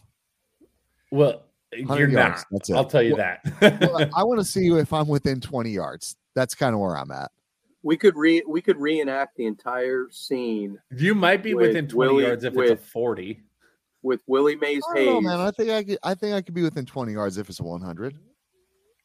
[1.11, 2.21] well, you're 100 not.
[2.29, 2.75] yards, that's it.
[2.75, 3.81] I'll tell you Well- that.
[3.81, 6.17] Well, I want to see if I'm within 20 yards.
[6.35, 7.31] That's kind of where I'm at.
[7.83, 12.11] We could re we could reenact the entire scene you might be with within 20
[12.13, 13.41] Willie- yards if it's a 40.
[14.03, 15.41] with Willie Mays I don't know, man.
[15.41, 17.65] I think I could, I think I could be within 20 yards if it's a
[17.65, 18.19] 100.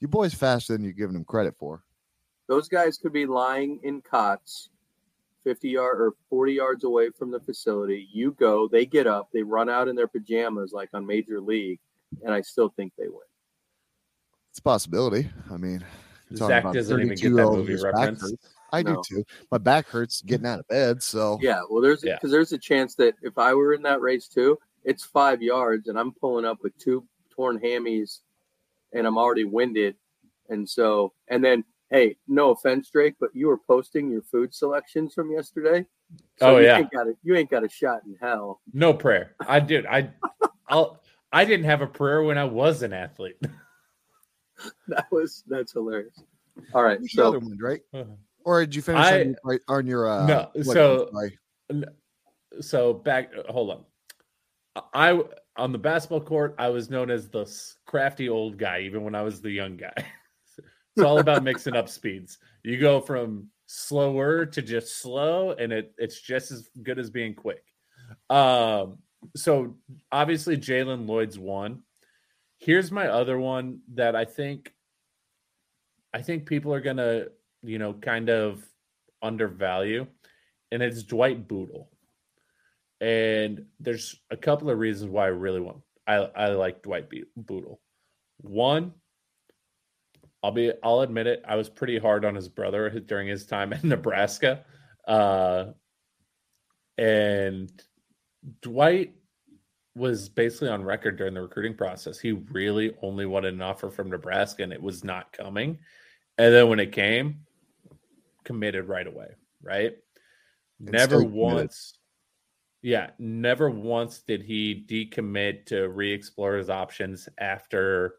[0.02, 1.84] Your boy's faster than you're giving him credit for.
[2.48, 4.70] Those guys could be lying in cots,
[5.44, 8.08] fifty yard or forty yards away from the facility.
[8.12, 11.80] You go, they get up, they run out in their pajamas like on Major League,
[12.24, 13.20] and I still think they win.
[14.52, 15.30] It's a possibility.
[15.52, 15.84] I mean,
[16.30, 18.34] you're Zach about doesn't even get that 32-year-old movie reference.
[18.72, 18.96] I No.
[18.96, 19.24] do too.
[19.52, 21.02] My back hurts getting out of bed.
[21.02, 22.16] So Yeah, well, there's Yeah.
[22.16, 25.88] because there's a chance that if I were in that race too, it's five yards,
[25.88, 28.22] and I'm pulling up with two torn hammies,
[28.94, 29.96] and I'm already winded,
[30.50, 35.14] and so and then hey, no offense, Drake, but you were posting your food selections
[35.14, 35.86] from yesterday.
[36.42, 36.78] Oh, you yeah.
[36.80, 38.62] ain't got a, you ain't got a shot in hell.
[38.74, 39.36] No prayer.
[39.48, 39.86] I did.
[39.86, 40.10] I
[40.68, 43.38] I'll I didn't have a prayer when I was an athlete.
[44.88, 46.18] That was that's hilarious.
[46.74, 47.82] All right, Who's the other so one, Drake?
[48.46, 51.38] Or did you finish I- on, your, on your uh No, what- so- sorry.
[52.62, 53.84] so back hold on
[54.94, 55.22] i
[55.58, 57.46] on the basketball court i was known as the
[57.86, 59.94] crafty old guy even when i was the young guy
[60.96, 62.38] it's all about mixing up speeds.
[62.64, 67.34] You go from slower to just slow and it, it's just as good as being
[67.34, 67.64] quick.
[68.30, 69.00] Um
[69.36, 69.76] so
[70.12, 71.82] obviously jalen lloyd's one.
[72.58, 74.72] Here's my other one that i think
[76.14, 77.26] i think people are gonna
[77.64, 78.64] you know kind of
[79.22, 80.08] undervalue
[80.72, 81.90] and it's dwight bootle.
[83.02, 85.78] And there's a couple of reasons why I really want
[86.08, 87.82] I I like Dwight Bootle.
[88.38, 88.94] One,
[90.46, 93.74] I'll be I'll admit it, I was pretty hard on his brother during his time
[93.74, 94.64] in Nebraska.
[95.08, 95.72] Uh
[97.00, 97.72] and
[98.62, 99.16] Dwight
[99.96, 102.20] was basically on record during the recruiting process.
[102.20, 105.80] He really only wanted an offer from Nebraska and it was not coming.
[106.38, 107.40] And then when it came,
[108.44, 109.30] committed right away,
[109.64, 109.98] right?
[110.80, 111.98] And Never once
[112.84, 118.18] yeah, never once did he decommit to re-explore his options after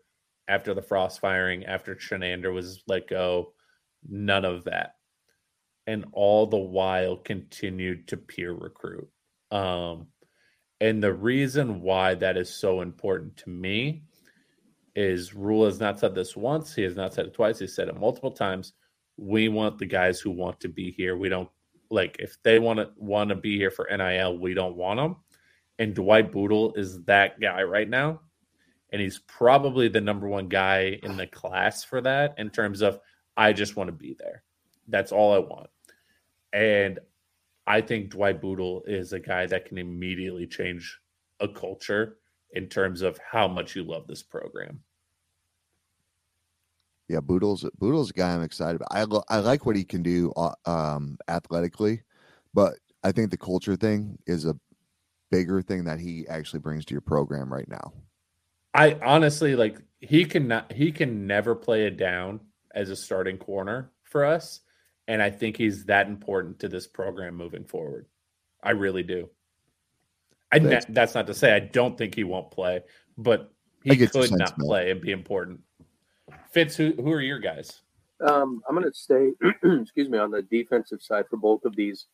[0.48, 3.52] after the frost firing, after Chinander was let go.
[4.08, 4.94] None of that.
[5.86, 9.08] And all the while continued to peer recruit.
[9.50, 10.08] Um,
[10.80, 14.02] and the reason why that is so important to me
[14.94, 17.88] is Rhule has not said this once, he has not said it twice, he said
[17.88, 18.72] it multiple times.
[19.16, 21.16] We want the guys who want to be here.
[21.16, 21.48] We don't
[21.90, 25.16] like if they want to want to be here for NIL, we don't want them.
[25.78, 28.20] And Dwight Bootle is that guy right now.
[28.92, 33.00] And he's probably the number one guy in the class for that in terms of
[33.36, 34.42] I just want to be there.
[34.88, 35.68] That's all I want.
[36.52, 37.00] And
[37.66, 41.00] I think Dwight Bootle is a guy that can immediately change
[41.40, 42.18] a culture
[42.52, 44.80] in terms of how much you love this program.
[47.08, 48.88] Yeah, Bootle's Bootle's a guy I'm excited about.
[48.90, 52.02] I lo- I like what he can do uh, um, athletically,
[52.52, 52.74] but
[53.04, 54.58] I think the culture thing is a
[55.30, 57.92] bigger thing that he actually brings to your program right now.
[58.76, 62.40] I honestly like he can not he can never play it down
[62.74, 64.60] as a starting corner for us,
[65.08, 68.06] and I think he's that important to this program moving forward.
[68.62, 69.30] I really do.
[70.52, 72.82] I ne- that's not to say I don't think he won't play,
[73.16, 73.52] but
[73.82, 75.60] he could not play and be important.
[76.50, 77.80] Fitz, who who are your guys?
[78.20, 82.06] Um, I'm going to stay, excuse me, on the defensive side for both of these,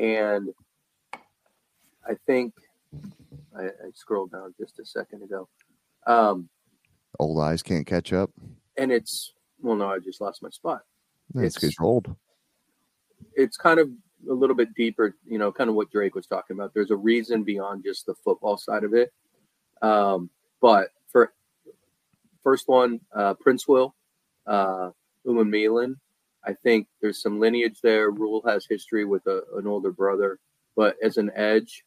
[0.00, 0.48] and
[2.08, 2.54] I think
[3.56, 5.48] I, I scrolled down just a second ago.
[6.06, 6.48] Um,
[7.18, 8.30] old eyes can't catch up,
[8.76, 10.82] and it's well, no, I just lost my spot.
[11.34, 12.14] That's you're old.
[13.34, 13.90] It's kind of
[14.28, 16.74] a little bit deeper, you know, kind of what Drake was talking about.
[16.74, 19.12] There's a reason beyond just the football side of it.
[19.82, 20.30] Um,
[20.60, 21.32] but for
[22.42, 23.94] first one, uh, Prince Will,
[24.46, 24.90] uh,
[25.26, 25.96] Umanmielen.
[26.44, 28.10] I think there's some lineage there.
[28.10, 30.38] Rhule has history with a, an older brother,
[30.76, 31.84] but as an edge,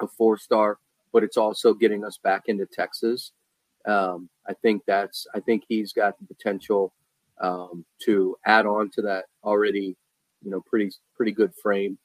[0.00, 0.78] a four star,
[1.12, 3.32] but it's also getting us back into Texas.
[3.86, 6.92] Um, I think that's, I think he's got the potential
[7.40, 9.96] um, to add on to that already,
[10.42, 11.98] you know, pretty, pretty good frame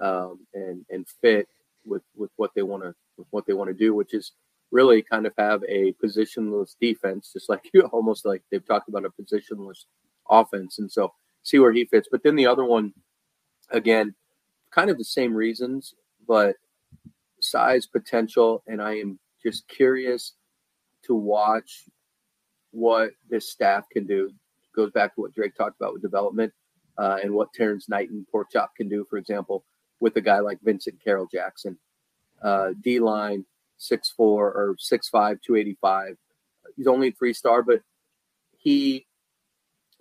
[0.00, 1.48] um, and, and fit
[1.84, 4.32] with, with what they want to, with what they want to do, which is
[4.70, 9.04] really kind of have a positionless defense, just like you almost like they've talked about
[9.04, 9.84] a positionless
[10.28, 10.78] offense.
[10.78, 12.08] And so see where he fits.
[12.10, 12.92] But then the other one,
[13.70, 14.14] again,
[14.70, 15.94] kind of the same reasons,
[16.26, 16.56] but
[17.50, 18.62] size potential.
[18.66, 20.34] And I am just curious
[21.04, 21.84] to watch
[22.70, 24.26] what this staff can do.
[24.26, 26.52] It goes back to what Drake talked about with development
[26.98, 29.64] uh, and what Terrence Knight and Porkchop can do, for example,
[30.00, 31.78] with a guy like Vincent Carroll Jackson.
[32.42, 33.44] Uh, D line,
[33.78, 36.16] six four or six five, two eighty five.
[36.76, 37.80] He's only three star, but
[38.56, 39.06] he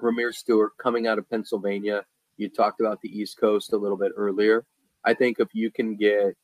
[0.01, 2.05] Rahmir Stewart coming out of Pennsylvania.
[2.37, 4.65] You talked about the East Coast a little bit earlier.
[5.03, 6.35] I think if you can get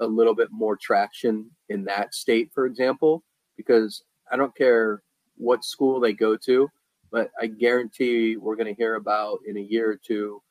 [0.00, 3.22] a little bit more traction in that state, for example,
[3.56, 5.02] because I don't care
[5.36, 6.68] what school they go to,
[7.10, 10.42] but I guarantee we're going to hear about in a year or two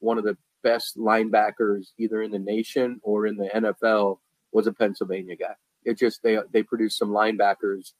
[0.00, 4.18] one of the best linebackers either in the nation or in the NFL
[4.52, 5.54] was a Pennsylvania guy.
[5.84, 7.92] It just they they produced some linebackers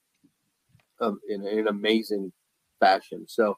[1.00, 2.32] um, in, in, an amazing
[2.80, 3.24] fashion.
[3.28, 3.56] So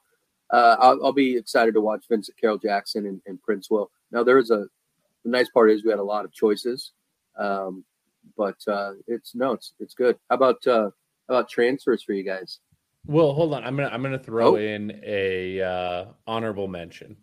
[0.52, 3.90] uh, I'll, I'll, be excited to watch Vincent Carroll Jackson and, and Prince Will.
[4.10, 4.66] Now there is a
[5.24, 6.92] the nice part is we had a lot of choices,
[7.38, 7.84] um,
[8.36, 10.16] but uh, it's no, it's it's good.
[10.28, 10.90] How about uh,
[11.28, 12.60] how about transfers for you guys?
[13.06, 13.64] Well, hold on.
[13.64, 14.56] I'm gonna I'm gonna throw oh.
[14.56, 17.16] in a uh, honorable mention.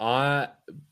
[0.00, 0.46] Uh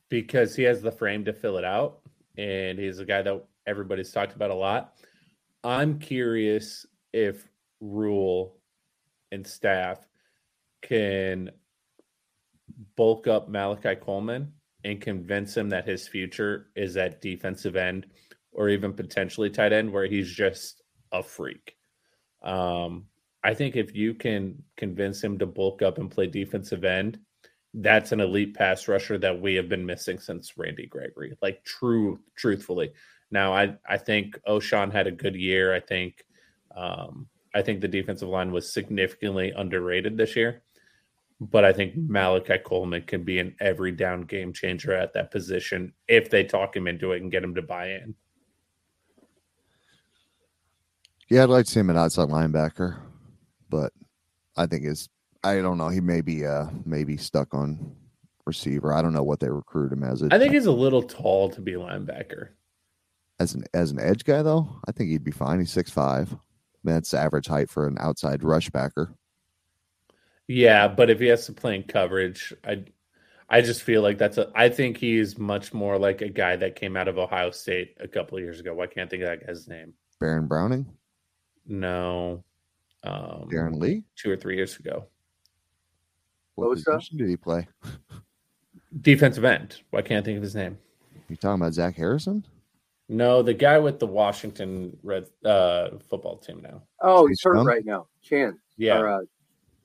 [0.09, 2.01] because he has the frame to fill it out
[2.37, 4.95] and he's a guy that everybody's talked about a lot.
[5.65, 7.49] I'm curious if
[7.81, 8.59] Rhule
[9.31, 10.07] and staff
[10.83, 11.51] can
[12.97, 14.53] bulk up Malachi Coleman
[14.85, 18.07] and convince him that his future is at defensive end
[18.53, 21.77] or even potentially tight end where he's just a freak.
[22.43, 23.07] Um,
[23.45, 27.19] I think if you can convince him to bulk up and play defensive end,
[27.75, 31.37] that's an elite pass rusher that we have been missing since Randy Gregory.
[31.41, 32.93] Like true, truthfully.
[33.31, 35.75] Now I I think Ochaun had a good year.
[35.75, 36.25] I think
[36.77, 40.63] um, I think the defensive line was significantly underrated this year.
[41.51, 45.93] But I think Malachi Coleman can be an every down game changer at that position
[46.07, 48.15] if they talk him into it and get him to buy in.
[51.29, 52.99] Yeah, I'd like to see him an outside linebacker,
[53.71, 53.93] but
[54.57, 55.09] I think his
[55.43, 55.89] I don't know.
[55.89, 57.97] He may be uh maybe stuck on
[58.47, 58.93] receiver.
[58.93, 60.23] I don't know what they recruit him as.
[60.23, 62.51] I think he's a little tall to be linebacker.
[63.41, 65.59] As an as an edge guy though, I think he'd be fine.
[65.59, 66.37] He's six five.
[66.85, 69.17] That's average height for an outside rush backer.
[70.49, 72.85] Yeah, but if he has to play in coverage, I
[73.49, 76.77] I just feel like that's a I think he's much more like a guy that
[76.77, 78.75] came out of Ohio State a couple of years ago.
[78.75, 79.95] Why can't I think of that guy's name?
[80.21, 80.87] Baron Browning?
[81.67, 82.45] No.
[83.05, 84.05] Um Darron Lee?
[84.17, 85.07] Two or three years ago.
[86.55, 87.67] What position did he play?
[89.01, 89.81] Defensive end.
[89.91, 90.79] Why can't I think of his name?
[91.29, 92.45] You talking about Zach Harrison?
[93.09, 96.83] No, the guy with the Washington Red uh, football team now.
[97.01, 98.07] Oh, he's hurt right now.
[98.23, 98.59] Chan.
[98.77, 98.99] Yeah.
[98.99, 99.21] Or, uh,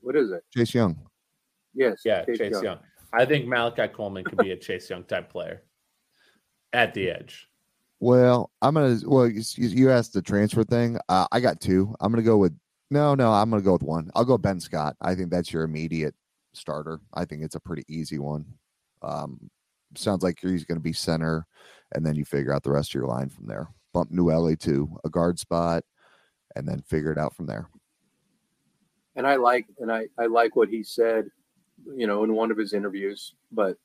[0.08, 0.42] what is it?
[0.56, 0.98] Chase Young.
[1.74, 2.02] Yes.
[2.06, 2.64] Yeah, Chase, Chase Young.
[2.64, 2.80] Young.
[3.12, 5.64] I think Malachi Coleman could be a Chase Young type player
[6.72, 7.50] at the edge.
[8.00, 8.98] Well, I'm gonna.
[9.06, 10.98] Well, you, you asked the transfer thing.
[11.10, 11.94] Uh, I got two.
[12.00, 12.58] I'm gonna go with
[12.90, 13.34] no, no.
[13.34, 14.10] I'm gonna go with one.
[14.16, 14.96] I'll go Ben Scott.
[15.02, 16.16] I think that's your immediate
[16.54, 17.02] starter.
[17.14, 18.46] I think it's a pretty easy one.
[19.02, 19.50] Um,
[19.96, 21.46] sounds like he's going to be center,
[21.94, 23.68] and then you figure out the rest of your line from there.
[23.94, 25.84] Bump Nouili to a guard spot,
[26.56, 27.70] and then figure it out from there.
[29.18, 31.26] And I like, and I I like what he said,
[31.96, 33.34] you know, in one of his interviews.
[33.52, 33.76] But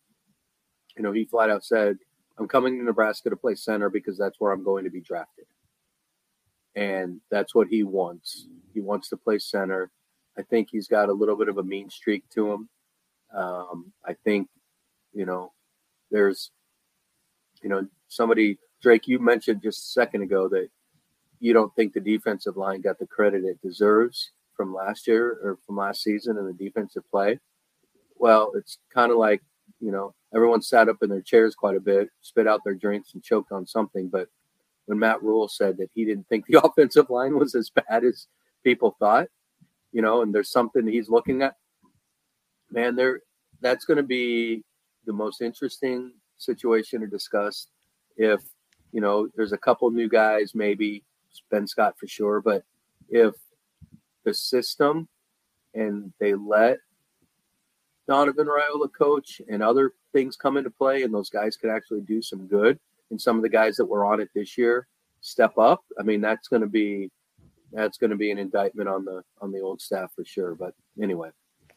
[0.97, 1.99] you know, he flat out said
[2.39, 5.47] I'm coming to Nebraska to play center because that's where I'm going to be drafted.
[6.75, 8.47] And that's what he wants.
[8.73, 9.91] He wants to play center.
[10.39, 12.69] I think he's got a little bit of a mean streak to him.
[13.37, 14.49] Um, I think,
[15.13, 15.53] you know,
[16.11, 16.51] there's,
[17.63, 20.69] you know, somebody, Drake, you mentioned just a second ago that
[21.39, 25.59] you don't think the defensive line got the credit it deserves from last year or
[25.67, 27.39] from last season in the defensive play.
[28.17, 29.43] Well, it's kind of like,
[29.81, 33.15] you know, everyone sat up in their chairs quite a bit, spit out their drinks,
[33.15, 34.09] and choked on something.
[34.09, 34.29] But
[34.87, 38.27] when Matt Rhule said that he didn't think the offensive line was as bad as
[38.65, 39.29] people thought,
[39.93, 41.57] you know, and there's something he's looking at,
[42.71, 43.21] man, there
[43.61, 44.65] that's going to be
[45.05, 47.69] the most interesting situation to discuss.
[48.17, 48.41] If
[48.93, 51.03] you know, there's a couple new guys, maybe
[51.51, 52.63] Ben Scott for sure, but
[53.09, 53.35] if
[54.25, 55.09] the system
[55.75, 56.79] and they let
[58.09, 62.21] Donovan Raiola coach and other things come into play and those guys could actually do
[62.21, 62.79] some good.
[63.11, 64.87] And some of the guys that were on it this year
[65.21, 65.85] step up.
[65.99, 67.11] I mean that's going to be
[67.73, 70.55] that's going to be an indictment on the on the old staff for sure.
[70.55, 71.31] But anyway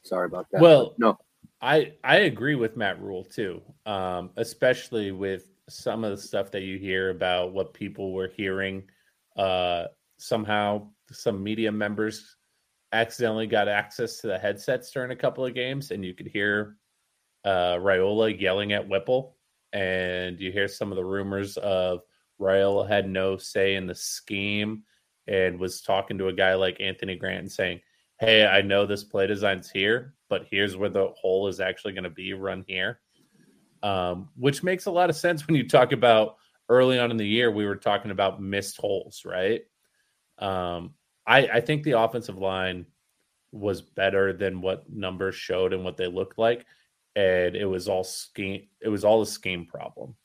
[0.03, 0.61] sorry about that.
[0.61, 1.17] Well but no.
[1.61, 6.61] I i agree with matt Rhule too um especially with some of the stuff that
[6.61, 8.83] you hear about what people were hearing
[9.37, 9.85] uh
[10.17, 12.35] somehow some media members
[12.91, 16.77] accidentally got access to the headsets during a couple of games, and you could hear
[17.43, 19.37] uh, Raiola yelling at Whipple,
[19.73, 22.01] and you hear some of the rumors of
[22.39, 24.83] Raiola had no say in the scheme
[25.27, 27.81] and was talking to a guy like Anthony Grant and saying,
[28.19, 32.03] "Hey, I know this play design's here, but here's where the hole is actually going
[32.03, 32.33] to be.
[32.33, 32.99] Run here,"
[33.83, 36.37] um, which makes a lot of sense when you talk about
[36.69, 37.51] early on in the year.
[37.51, 39.61] We were talking about missed holes, right?
[40.39, 40.93] Um,
[41.25, 42.85] I, I think the offensive line
[43.51, 46.65] was better than what numbers showed and what they looked like.
[47.15, 50.15] And it was all scheme it was all a scheme problem.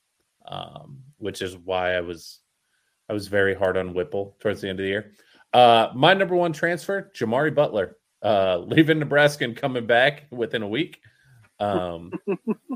[0.47, 2.41] Um, which is why I was
[3.09, 5.13] I was very hard on Whipple towards the end of the year.
[5.53, 10.69] Uh, my number one transfer, Jamari Butler, uh, leaving Nebraska and coming back within a
[10.69, 11.01] week.
[11.59, 12.13] Um,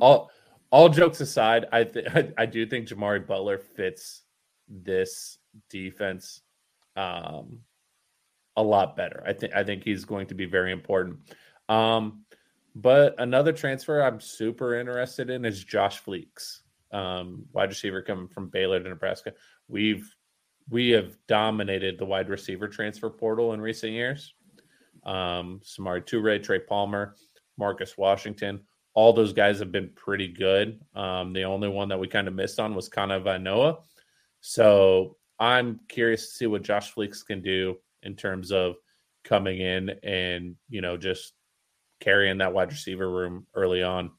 [0.01, 0.30] all
[0.70, 4.22] all jokes aside, I th- I, I do think Jamari Butler fits
[4.68, 5.39] this
[5.70, 6.43] defense
[6.97, 7.59] um,
[8.57, 9.22] a lot better.
[9.26, 11.18] I think I think he's going to be very important.
[11.68, 12.24] Um,
[12.74, 16.61] but another transfer I'm super interested in is Josh Fleeks,
[16.92, 19.32] um, wide receiver coming from Baylor to Nebraska.
[19.68, 20.12] We've
[20.70, 24.34] we have dominated the wide receiver transfer portal in recent years.
[25.05, 27.16] Um, Samori Toure, Trey Palmer,
[27.59, 28.61] Marcus Washington,
[28.95, 30.80] all those guys have been pretty good.
[30.95, 33.82] Um, the only one that we kind of missed on was Kana Vanoa.
[34.40, 38.76] So I'm curious to see what Josh Fleeks can do in terms of
[39.24, 41.34] coming in and you know just
[42.01, 44.11] carrying that wide receiver room early on.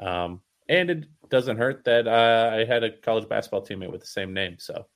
[0.00, 4.06] Um, and it doesn't hurt that uh, I had a college basketball teammate with the
[4.06, 4.86] same name, so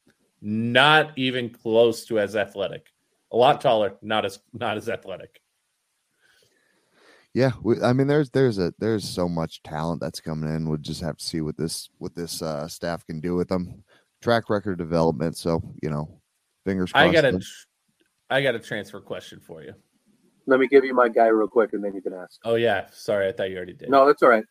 [0.40, 2.86] not even close to as athletic.
[3.32, 5.40] A lot taller, not as not as athletic.
[7.34, 10.68] Yeah, we, I mean, there's there's a there's so much talent that's coming in.
[10.68, 13.84] We'll just have to see what this what this uh, staff can do with them.
[14.22, 15.36] Track record development.
[15.36, 16.08] So you know,
[16.64, 16.92] fingers.
[16.92, 17.08] crossed.
[17.08, 17.40] I got a
[18.30, 19.74] I got a transfer question for you.
[20.46, 22.86] let me give you my guy real quick and then you can ask Oh yeah,
[22.92, 23.90] sorry, I thought you already did.
[23.90, 24.44] no that's all right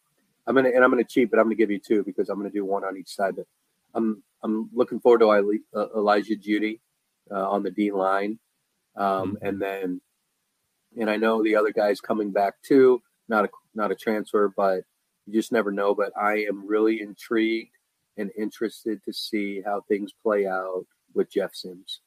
[0.48, 2.50] i'm gonna and i'm gonna cheat but i'm gonna give you two because i'm gonna
[2.50, 3.46] do one on each side but
[3.94, 6.80] i'm i'm looking forward to uh, elijah jeudy
[7.32, 8.40] uh, on the d line
[8.96, 10.02] um, and then
[11.00, 14.84] and i know the other guy's coming back too not a not a transfer but
[15.28, 17.72] you just never know but i am really intrigued
[18.18, 22.02] and interested to see how things play out with jeff sims.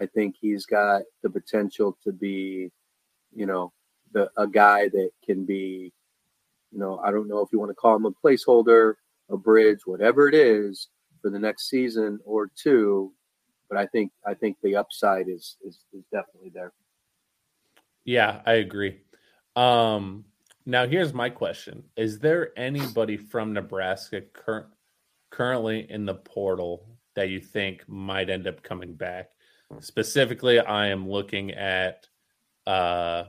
[0.00, 2.70] I think he's got the potential to be
[3.34, 3.72] you know
[4.12, 5.92] the a guy that can be
[6.70, 8.94] you know i don't know if you want to call him a placeholder
[9.30, 10.88] a bridge whatever it is
[11.22, 13.12] for the next season or two
[13.70, 16.72] but i think i think the upside is is, is definitely there.
[18.04, 19.00] Yeah, I agree.
[19.54, 20.24] Um,
[20.66, 24.68] now here's my question: Is there anybody from Nebraska cur-
[25.32, 29.30] currently in the portal that you think might end up coming back?
[29.80, 32.06] Specifically, I am looking at
[32.66, 33.24] uh,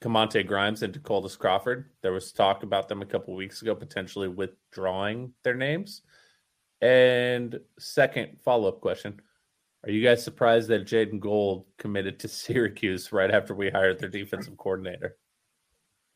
[0.00, 1.90] Camonte Grimes and Decoldest Crawford.
[2.02, 6.02] There was talk about them a couple weeks ago potentially withdrawing their names.
[6.80, 9.20] And second follow up question
[9.84, 14.08] Are you guys surprised that Jaden Gold committed to Syracuse right after we hired their
[14.08, 15.16] defensive coordinator?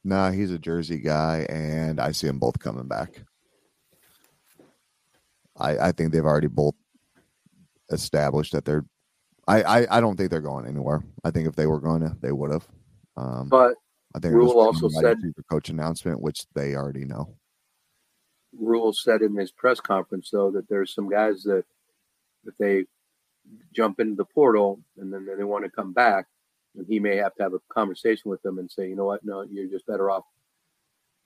[0.05, 3.23] Nah, he's a Jersey guy, and I see them both coming back.
[5.63, 6.75] I, I think they've already both
[7.91, 8.85] established that they're.
[9.49, 11.03] I, I, I don't think they're going anywhere.
[11.25, 12.67] I think if they were going to, they would have.
[13.17, 13.75] Um, But
[14.15, 17.37] I think Rhule also said- receiver coach announcement, which they already know.
[18.59, 21.65] Rhule said in his press conference though that there's some guys that
[22.45, 22.85] if they
[23.75, 26.27] jump into the portal and then they want to come back,
[26.77, 29.25] and he may have to have a conversation with them and say, you know what,
[29.25, 30.25] no, you're just better off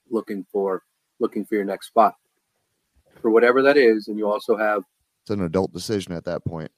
[0.09, 0.83] looking for
[1.19, 2.15] looking for your next spot
[3.21, 4.09] for whatever that is.
[4.09, 4.83] And you also have
[5.23, 6.71] It's an adult decision at that point.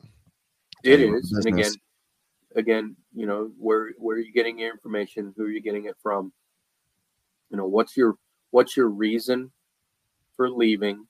[0.85, 1.73] It is, Tell you what is, and again,
[2.57, 5.35] again, you know, where where are you getting your information?
[5.37, 6.33] Who are you getting it from?
[7.51, 8.17] You know, what's your
[8.51, 9.51] what's your reason
[10.37, 11.07] for leaving?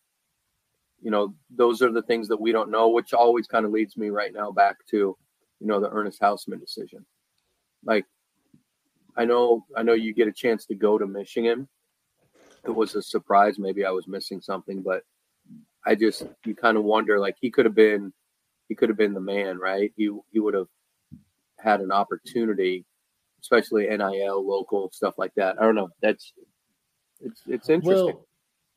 [1.01, 3.97] You know, those are the things that we don't know, which always kind of leads
[3.97, 7.07] me right now back to, you know, the Ernest Hausman decision.
[7.85, 8.05] Like,
[9.17, 11.69] I know, I know you get a chance to go to Michigan.
[12.65, 13.61] It was a surprise.
[13.61, 15.05] Maybe I was missing something, but
[15.87, 18.13] I just you kind of wonder, like, he could have been
[18.69, 19.93] he could have been the man, right?
[19.97, 20.69] He he would have
[21.59, 22.85] had an opportunity,
[23.41, 25.57] especially NIL, local stuff like that.
[25.59, 25.91] I don't know.
[26.03, 26.33] That's
[27.21, 28.07] it's it's interesting.
[28.07, 28.27] Well,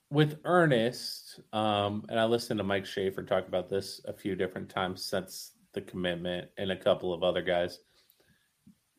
[0.09, 4.69] with Ernest, um, and I listened to Mike Schaefer talk about this a few different
[4.69, 7.79] times since the commitment and a couple of other guys.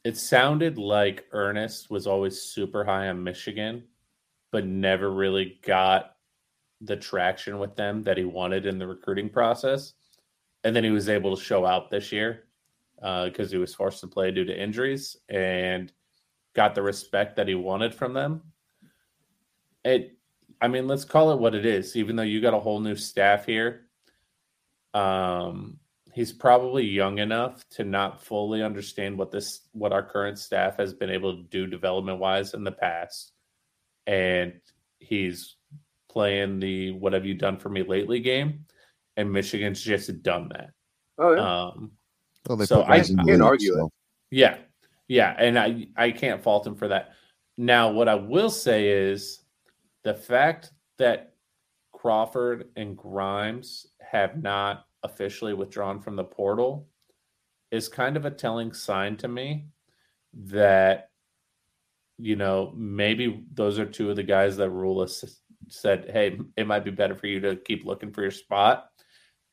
[0.05, 3.85] It sounded like Ernest was always super high on Michigan,
[4.51, 6.12] but never really got
[6.85, 9.95] the traction with them that he wanted in the recruiting process.
[10.65, 12.45] And then he was able to show out this year
[12.97, 15.93] because he was forced to play due to injuries and
[16.55, 18.43] got the respect that he wanted from them.
[19.85, 20.17] It,
[20.61, 21.97] I mean, let's call it what it is.
[21.97, 23.87] Even though you got a whole new staff here,
[24.95, 25.81] um,
[26.13, 30.95] he's probably young enough to not fully understand what this, what our current staff has
[30.95, 33.33] been able to do development wise in the past,
[34.07, 34.53] and
[35.01, 35.57] he's
[36.13, 38.67] playing the "What have you done for me lately?" game,
[39.17, 40.71] and Michigan's just done that.
[41.19, 41.69] oh yeah.
[41.69, 41.93] Um,
[42.49, 43.91] Well, they So put I guys in the can't league, argue it.
[44.31, 44.59] yeah,
[45.09, 47.13] yeah, and I I can't fault him for that.
[47.57, 49.41] Now, what I will say is
[50.05, 51.35] the fact that
[51.93, 56.89] Crawford and Grimes have not officially withdrawn from the portal
[57.71, 59.67] is kind of a telling sign to me
[60.35, 61.11] that
[62.19, 65.41] you know maybe those are two of the guys that Rhule s-
[65.73, 68.89] said, "Hey, it might be better for you to keep looking for your spot."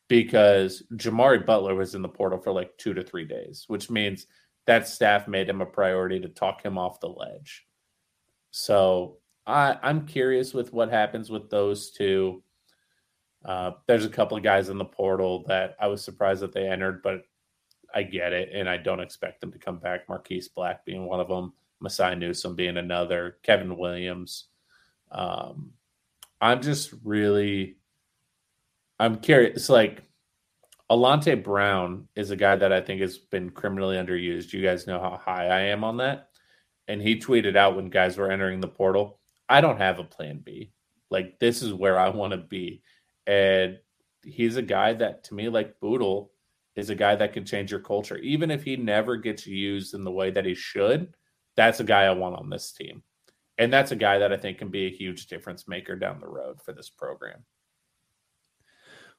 [0.08, 4.26] Because Jamari Butler was in the portal for like two to three days, which means
[4.66, 7.66] that staff made him a priority to talk him off the ledge.
[8.50, 12.42] So I, I'm curious with what happens with those two.
[13.44, 16.68] Uh, there's a couple of guys in the portal that I was surprised that they
[16.68, 17.22] entered, but
[17.94, 20.08] I get it, and I don't expect them to come back.
[20.08, 24.46] Marquise Black being one of them, Masai Newsom being another, Kevin Williams.
[25.10, 25.72] Um,
[26.40, 27.76] I'm just really,
[28.98, 29.68] I'm curious.
[29.68, 30.02] Like
[30.90, 34.52] Alante Brown is a guy that I think has been criminally underused.
[34.52, 36.28] You guys know how high I am on that.
[36.88, 40.40] And he tweeted out when guys were entering the portal, I don't have a plan
[40.44, 40.72] B.
[41.10, 42.82] Like, this is where I want to be.
[43.26, 43.78] And
[44.24, 46.32] he's a guy that, to me, like Bootle,
[46.76, 48.16] is a guy that can change your culture.
[48.18, 51.14] Even if he never gets used in the way that he should,
[51.56, 53.02] that's a guy I want on this team.
[53.60, 56.26] And that's a guy that I think can be a huge difference maker down the
[56.26, 57.44] road for this program.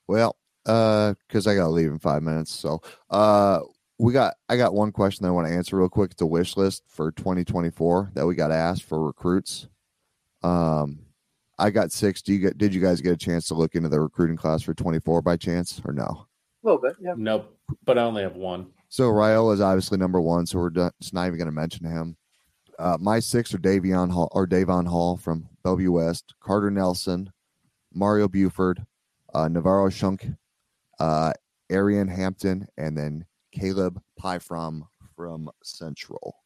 [0.08, 0.36] Well,
[0.66, 2.52] uh, because I gotta leave in five minutes.
[2.52, 3.60] So, uh,
[4.00, 6.12] we got I got one question that I want to answer real quick.
[6.12, 9.68] It's a wish list for 2024 that we got asked for recruits.
[10.42, 11.00] Um,
[11.60, 12.24] I got six.
[12.24, 12.58] Do you get?
[12.58, 15.38] Did you guys get a chance to look into the recruiting class for 24 by
[15.38, 16.26] chance or no?
[16.64, 17.14] a little bit, yeah.
[17.18, 18.68] Nope, but I only have one.
[18.90, 21.86] So Raiola is obviously number one, so we're done, just not even going to mention
[21.86, 22.16] him.
[22.82, 27.32] Uh, my six are Davion Hall or Davon Hall from Bellevue West, Carter Nelson,
[27.94, 28.84] Mario Buford,
[29.36, 30.26] uh, Navarro Shunk,
[31.00, 31.32] uh,
[31.70, 36.38] Arian Hampton, and then Caleb Pyfrom from Central.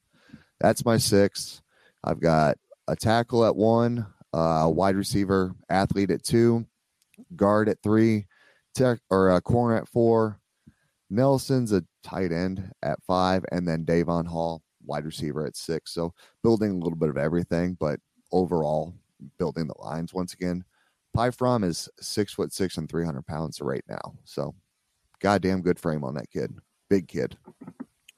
[0.59, 1.61] That's my six.
[2.03, 2.57] I've got
[2.89, 6.65] a tackle at one, uh, wide receiver, athlete at two,
[7.37, 8.27] guard at three,
[8.73, 10.41] tech or a corner at four,
[11.09, 15.93] Nelson's a tight end at five, and then Davon Hall, wide receiver at six.
[15.93, 16.13] So
[16.43, 17.99] building a little bit of everything, but
[18.31, 18.93] overall
[19.37, 20.63] building the lines once again.
[21.13, 24.15] Pi Pyfrom is six foot six and 300 pounds right now.
[24.25, 24.53] So
[25.19, 26.53] goddamn good frame on that kid.
[26.89, 27.37] Big kid.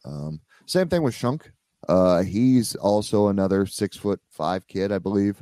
[0.04, 1.52] Um, same thing with Shunk.
[1.88, 5.42] Uh, he's also another six foot five kid, I believe.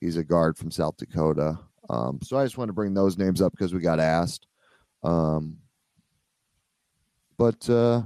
[0.00, 1.58] He's a guard from South Dakota.
[1.90, 4.46] Um, so I just want to bring those names up because we got asked.
[5.02, 5.58] Um,
[7.36, 8.02] but uh,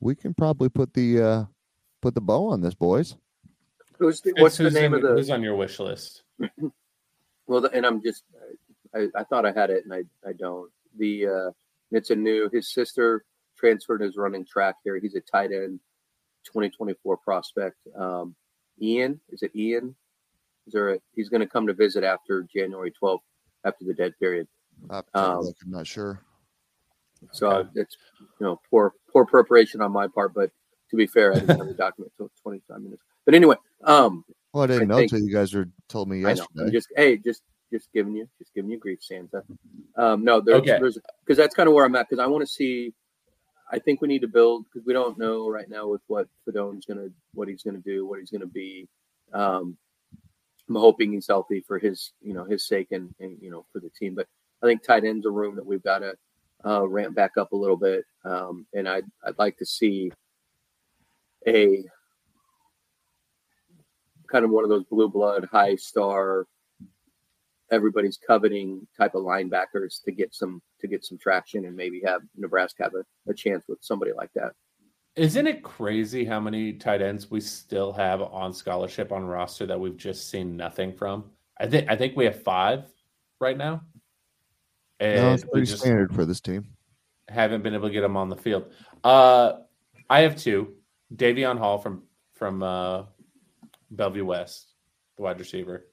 [0.00, 1.44] we can probably put the uh,
[2.02, 3.16] put the bow on this, boys.
[3.98, 5.14] Who's the, what's the name in- of the?
[5.16, 6.22] Who's on your wish list?
[7.48, 8.24] Well, the- and I'm just,
[8.92, 10.68] I, I thought I had it and I, I don't.
[10.98, 11.50] The, uh,
[11.92, 13.24] it's a new, his sister
[13.56, 14.98] transferred and is running track here.
[14.98, 15.78] He's a tight end,
[16.46, 17.76] 2024 prospect.
[17.96, 18.34] Um,
[18.82, 19.94] Ian, is it Ian?
[20.66, 23.20] Is there a, he's going to come to visit after January 12th,
[23.64, 24.48] after the dead period.
[24.90, 26.20] I have to take a Um, look, I'm not sure.
[27.32, 27.68] So Okay.
[27.74, 30.50] it's, you know, poor, poor preparation on my part, but
[30.90, 33.02] to be fair, I didn't have the document until 25 minutes.
[33.24, 36.70] But anyway, um, Well, I didn't I know till you guys were told me yesterday.
[36.70, 37.42] Just hey, just
[37.72, 39.42] just giving you just giving you grief, Santa.
[39.96, 40.78] Um, no, there's Okay.
[40.78, 42.94] there's because that's kind of where I'm at because I want to see.
[43.72, 46.86] I think we need to build because we don't know right now with what Fidone's
[46.86, 48.88] gonna what he's gonna do, what he's gonna be.
[49.32, 49.76] Um,
[50.68, 53.80] I'm hoping he's healthy for his you know his sake and, and you know for
[53.80, 54.14] the team.
[54.14, 54.28] But
[54.62, 56.14] I think tight ends a room that we've got to
[56.64, 60.12] uh, ramp back up a little bit, um, and I'd I'd like to see
[61.46, 61.84] a
[64.26, 66.46] kind of one of those blue blood high star
[67.70, 72.22] everybody's coveting type of linebackers to get some to get some traction and maybe have
[72.36, 74.52] Nebraska have a, a chance with somebody like that.
[75.16, 79.80] Isn't it crazy how many tight ends we still have on scholarship on roster that
[79.80, 81.24] we've just seen nothing from?
[81.58, 82.84] I think I think we have five
[83.40, 83.82] right now,
[85.00, 86.66] and no, it's pretty standard for this team.
[87.28, 88.70] haven't been able to get them on the field.
[89.04, 89.54] Uh,
[90.08, 90.74] I have two:
[91.14, 92.02] Davion Hall from
[92.34, 93.04] from uh,
[93.90, 94.72] Bellevue West,
[95.16, 95.86] the wide receiver,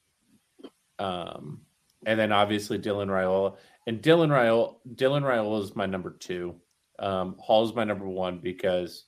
[1.00, 1.62] um,
[2.06, 3.58] and then obviously Dylan Raiola.
[3.86, 6.56] And Dylan Raiola, Dylan Raiola is my number two.
[7.00, 9.06] Um, Hall is my number one because,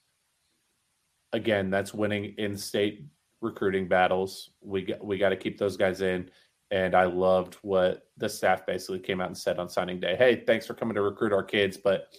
[1.32, 3.06] again, that's winning in-state
[3.40, 4.50] recruiting battles.
[4.62, 6.30] We got, we got to keep those guys in.
[6.76, 10.18] And I loved what the staff basically came out and said on signing day.
[10.18, 12.10] Hey, thanks for coming to recruit our kids, but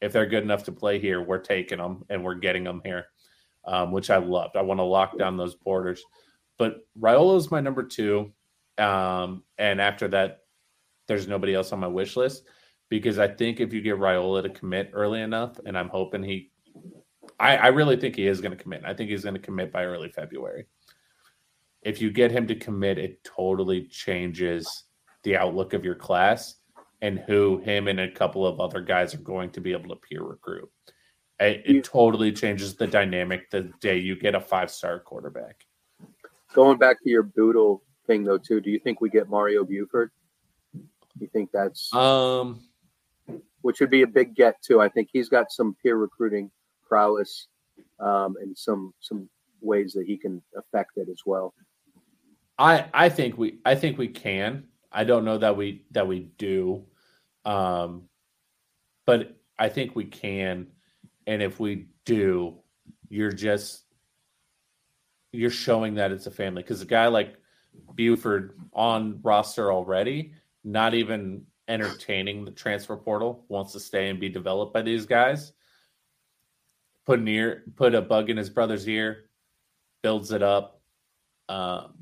[0.00, 3.06] if they're good enough to play here, we're taking them and we're getting them here,
[3.64, 4.56] um, which I loved.
[4.56, 6.00] I want to lock down those borders.
[6.58, 8.32] But Raiola is my number two.
[8.78, 10.42] Um, and after that,
[11.08, 12.44] there's nobody else on my wish list
[12.90, 16.52] because I think if you get Raiola to commit early enough, and I'm hoping he,
[17.40, 18.82] I, I really think he is going to commit.
[18.84, 20.66] I think he's going to commit by early February.
[21.84, 24.84] If you get him to commit, it totally changes
[25.22, 26.56] the outlook of your class
[27.02, 30.00] and who him and a couple of other guys are going to be able to
[30.08, 30.70] peer recruit.
[31.40, 35.64] It, it totally changes the dynamic the day you get a five star quarterback.
[36.54, 40.10] Going back to your Bootle thing though too, do you think we get Mario Buford?
[41.20, 42.60] You think that's Um,
[43.60, 44.80] which would be a big get too.
[44.80, 46.50] I think he's got some peer recruiting
[46.86, 47.48] prowess
[47.98, 49.28] um, and some some
[49.60, 51.54] ways that he can affect it as well.
[52.58, 54.64] I I think we I think we can.
[54.92, 56.84] I don't know that we that we do,
[57.44, 58.08] um,
[59.06, 60.68] but I think we can.
[61.26, 62.54] And if we do,
[63.08, 63.84] you're just
[65.32, 67.34] you're showing that it's a family because a guy like
[67.94, 70.32] Buford on roster already,
[70.62, 75.52] not even entertaining the transfer portal, wants to stay and be developed by these guys.
[77.04, 79.24] Put an ear, put a bug in his brother's ear,
[80.02, 80.80] builds it up.
[81.48, 81.94] Um,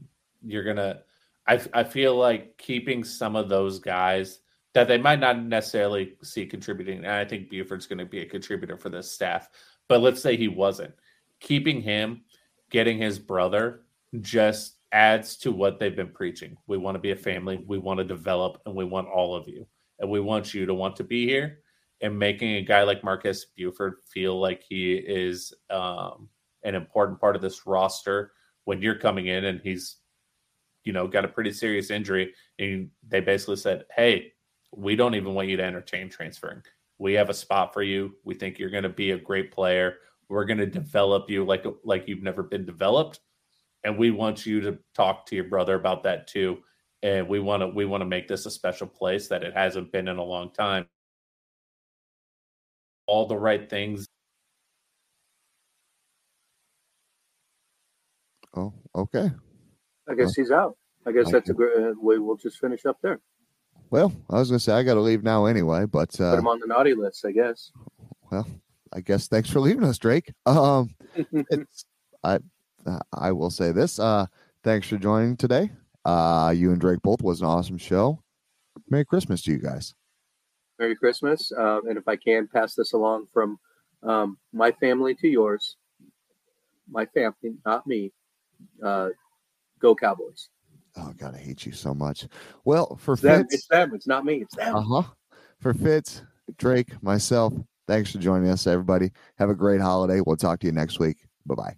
[0.44, 1.00] you're gonna.
[1.46, 4.40] I I feel like keeping some of those guys
[4.74, 6.98] that they might not necessarily see contributing.
[6.98, 9.48] And I think Buford's going to be a contributor for this staff.
[9.88, 10.94] But let's say he wasn't.
[11.40, 12.22] Keeping him,
[12.70, 13.82] getting his brother,
[14.20, 16.56] just adds to what they've been preaching.
[16.66, 17.62] We want to be a family.
[17.66, 19.66] We want to develop, and we want all of you,
[19.98, 21.58] and we want you to want to be here.
[22.00, 26.28] And making a guy like Marques Buford feel like he is um,
[26.64, 28.32] an important part of this roster
[28.64, 29.96] when you're coming in and he's
[30.84, 34.32] you know got a pretty serious injury and they basically said hey
[34.74, 36.62] we don't even want you to entertain transferring.
[36.98, 38.16] We have a spot for you.
[38.24, 39.96] We think you're going to be a great player.
[40.28, 43.20] We're going to develop you like like you've never been developed
[43.84, 46.58] and we want you to talk to your brother about that too.
[47.02, 49.92] And we want to we want to make this a special place that it hasn't
[49.92, 50.86] been in a long time.
[53.06, 54.06] All the right things.
[58.54, 59.30] Oh, okay.
[60.12, 60.76] I guess he's out.
[61.06, 61.76] I guess that's a great.
[61.76, 63.20] Uh, we will just finish up there.
[63.90, 66.46] Well, I was gonna say I got to leave now anyway, but Put uh, him
[66.46, 67.72] on the naughty list, I guess.
[68.30, 68.46] well,
[68.92, 70.32] I guess thanks for leaving us, Drake.
[70.46, 71.84] Um, it's
[72.24, 72.38] I
[73.12, 73.98] I will say this.
[73.98, 74.26] Uh,
[74.64, 75.70] thanks for joining today.
[76.04, 78.22] Uh, you and Drake both was an awesome show.
[78.88, 79.94] Merry Christmas to you guys.
[80.78, 83.58] Merry Christmas, uh, and if I can pass this along from
[84.02, 85.76] um, my family to yours,
[86.90, 88.12] my family, not me.
[88.82, 89.10] Uh,
[89.82, 90.48] go Cowboys.
[90.96, 92.26] Oh God, I hate you so much.
[92.64, 93.42] Well, for It's them.
[93.42, 93.94] Fitz, It's them.
[93.94, 94.36] It's not me.
[94.42, 94.76] It's them.
[94.76, 95.02] uh huh.
[95.60, 96.22] For Fitz,
[96.58, 97.52] Drake, myself,
[97.86, 99.10] thanks for joining us, everybody.
[99.38, 100.20] Have a great holiday.
[100.24, 101.18] We'll talk to you next week.
[101.46, 101.76] Bye bye.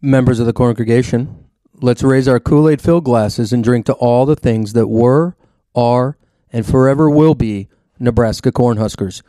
[0.00, 1.46] Members of the congregation,
[1.80, 5.36] let's raise our Kool Aid filled glasses and drink to all the things that were,
[5.74, 6.16] are,
[6.52, 7.68] and forever will be
[7.98, 9.22] Nebraska Cornhuskers.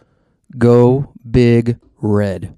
[0.57, 2.55] Go Big Red.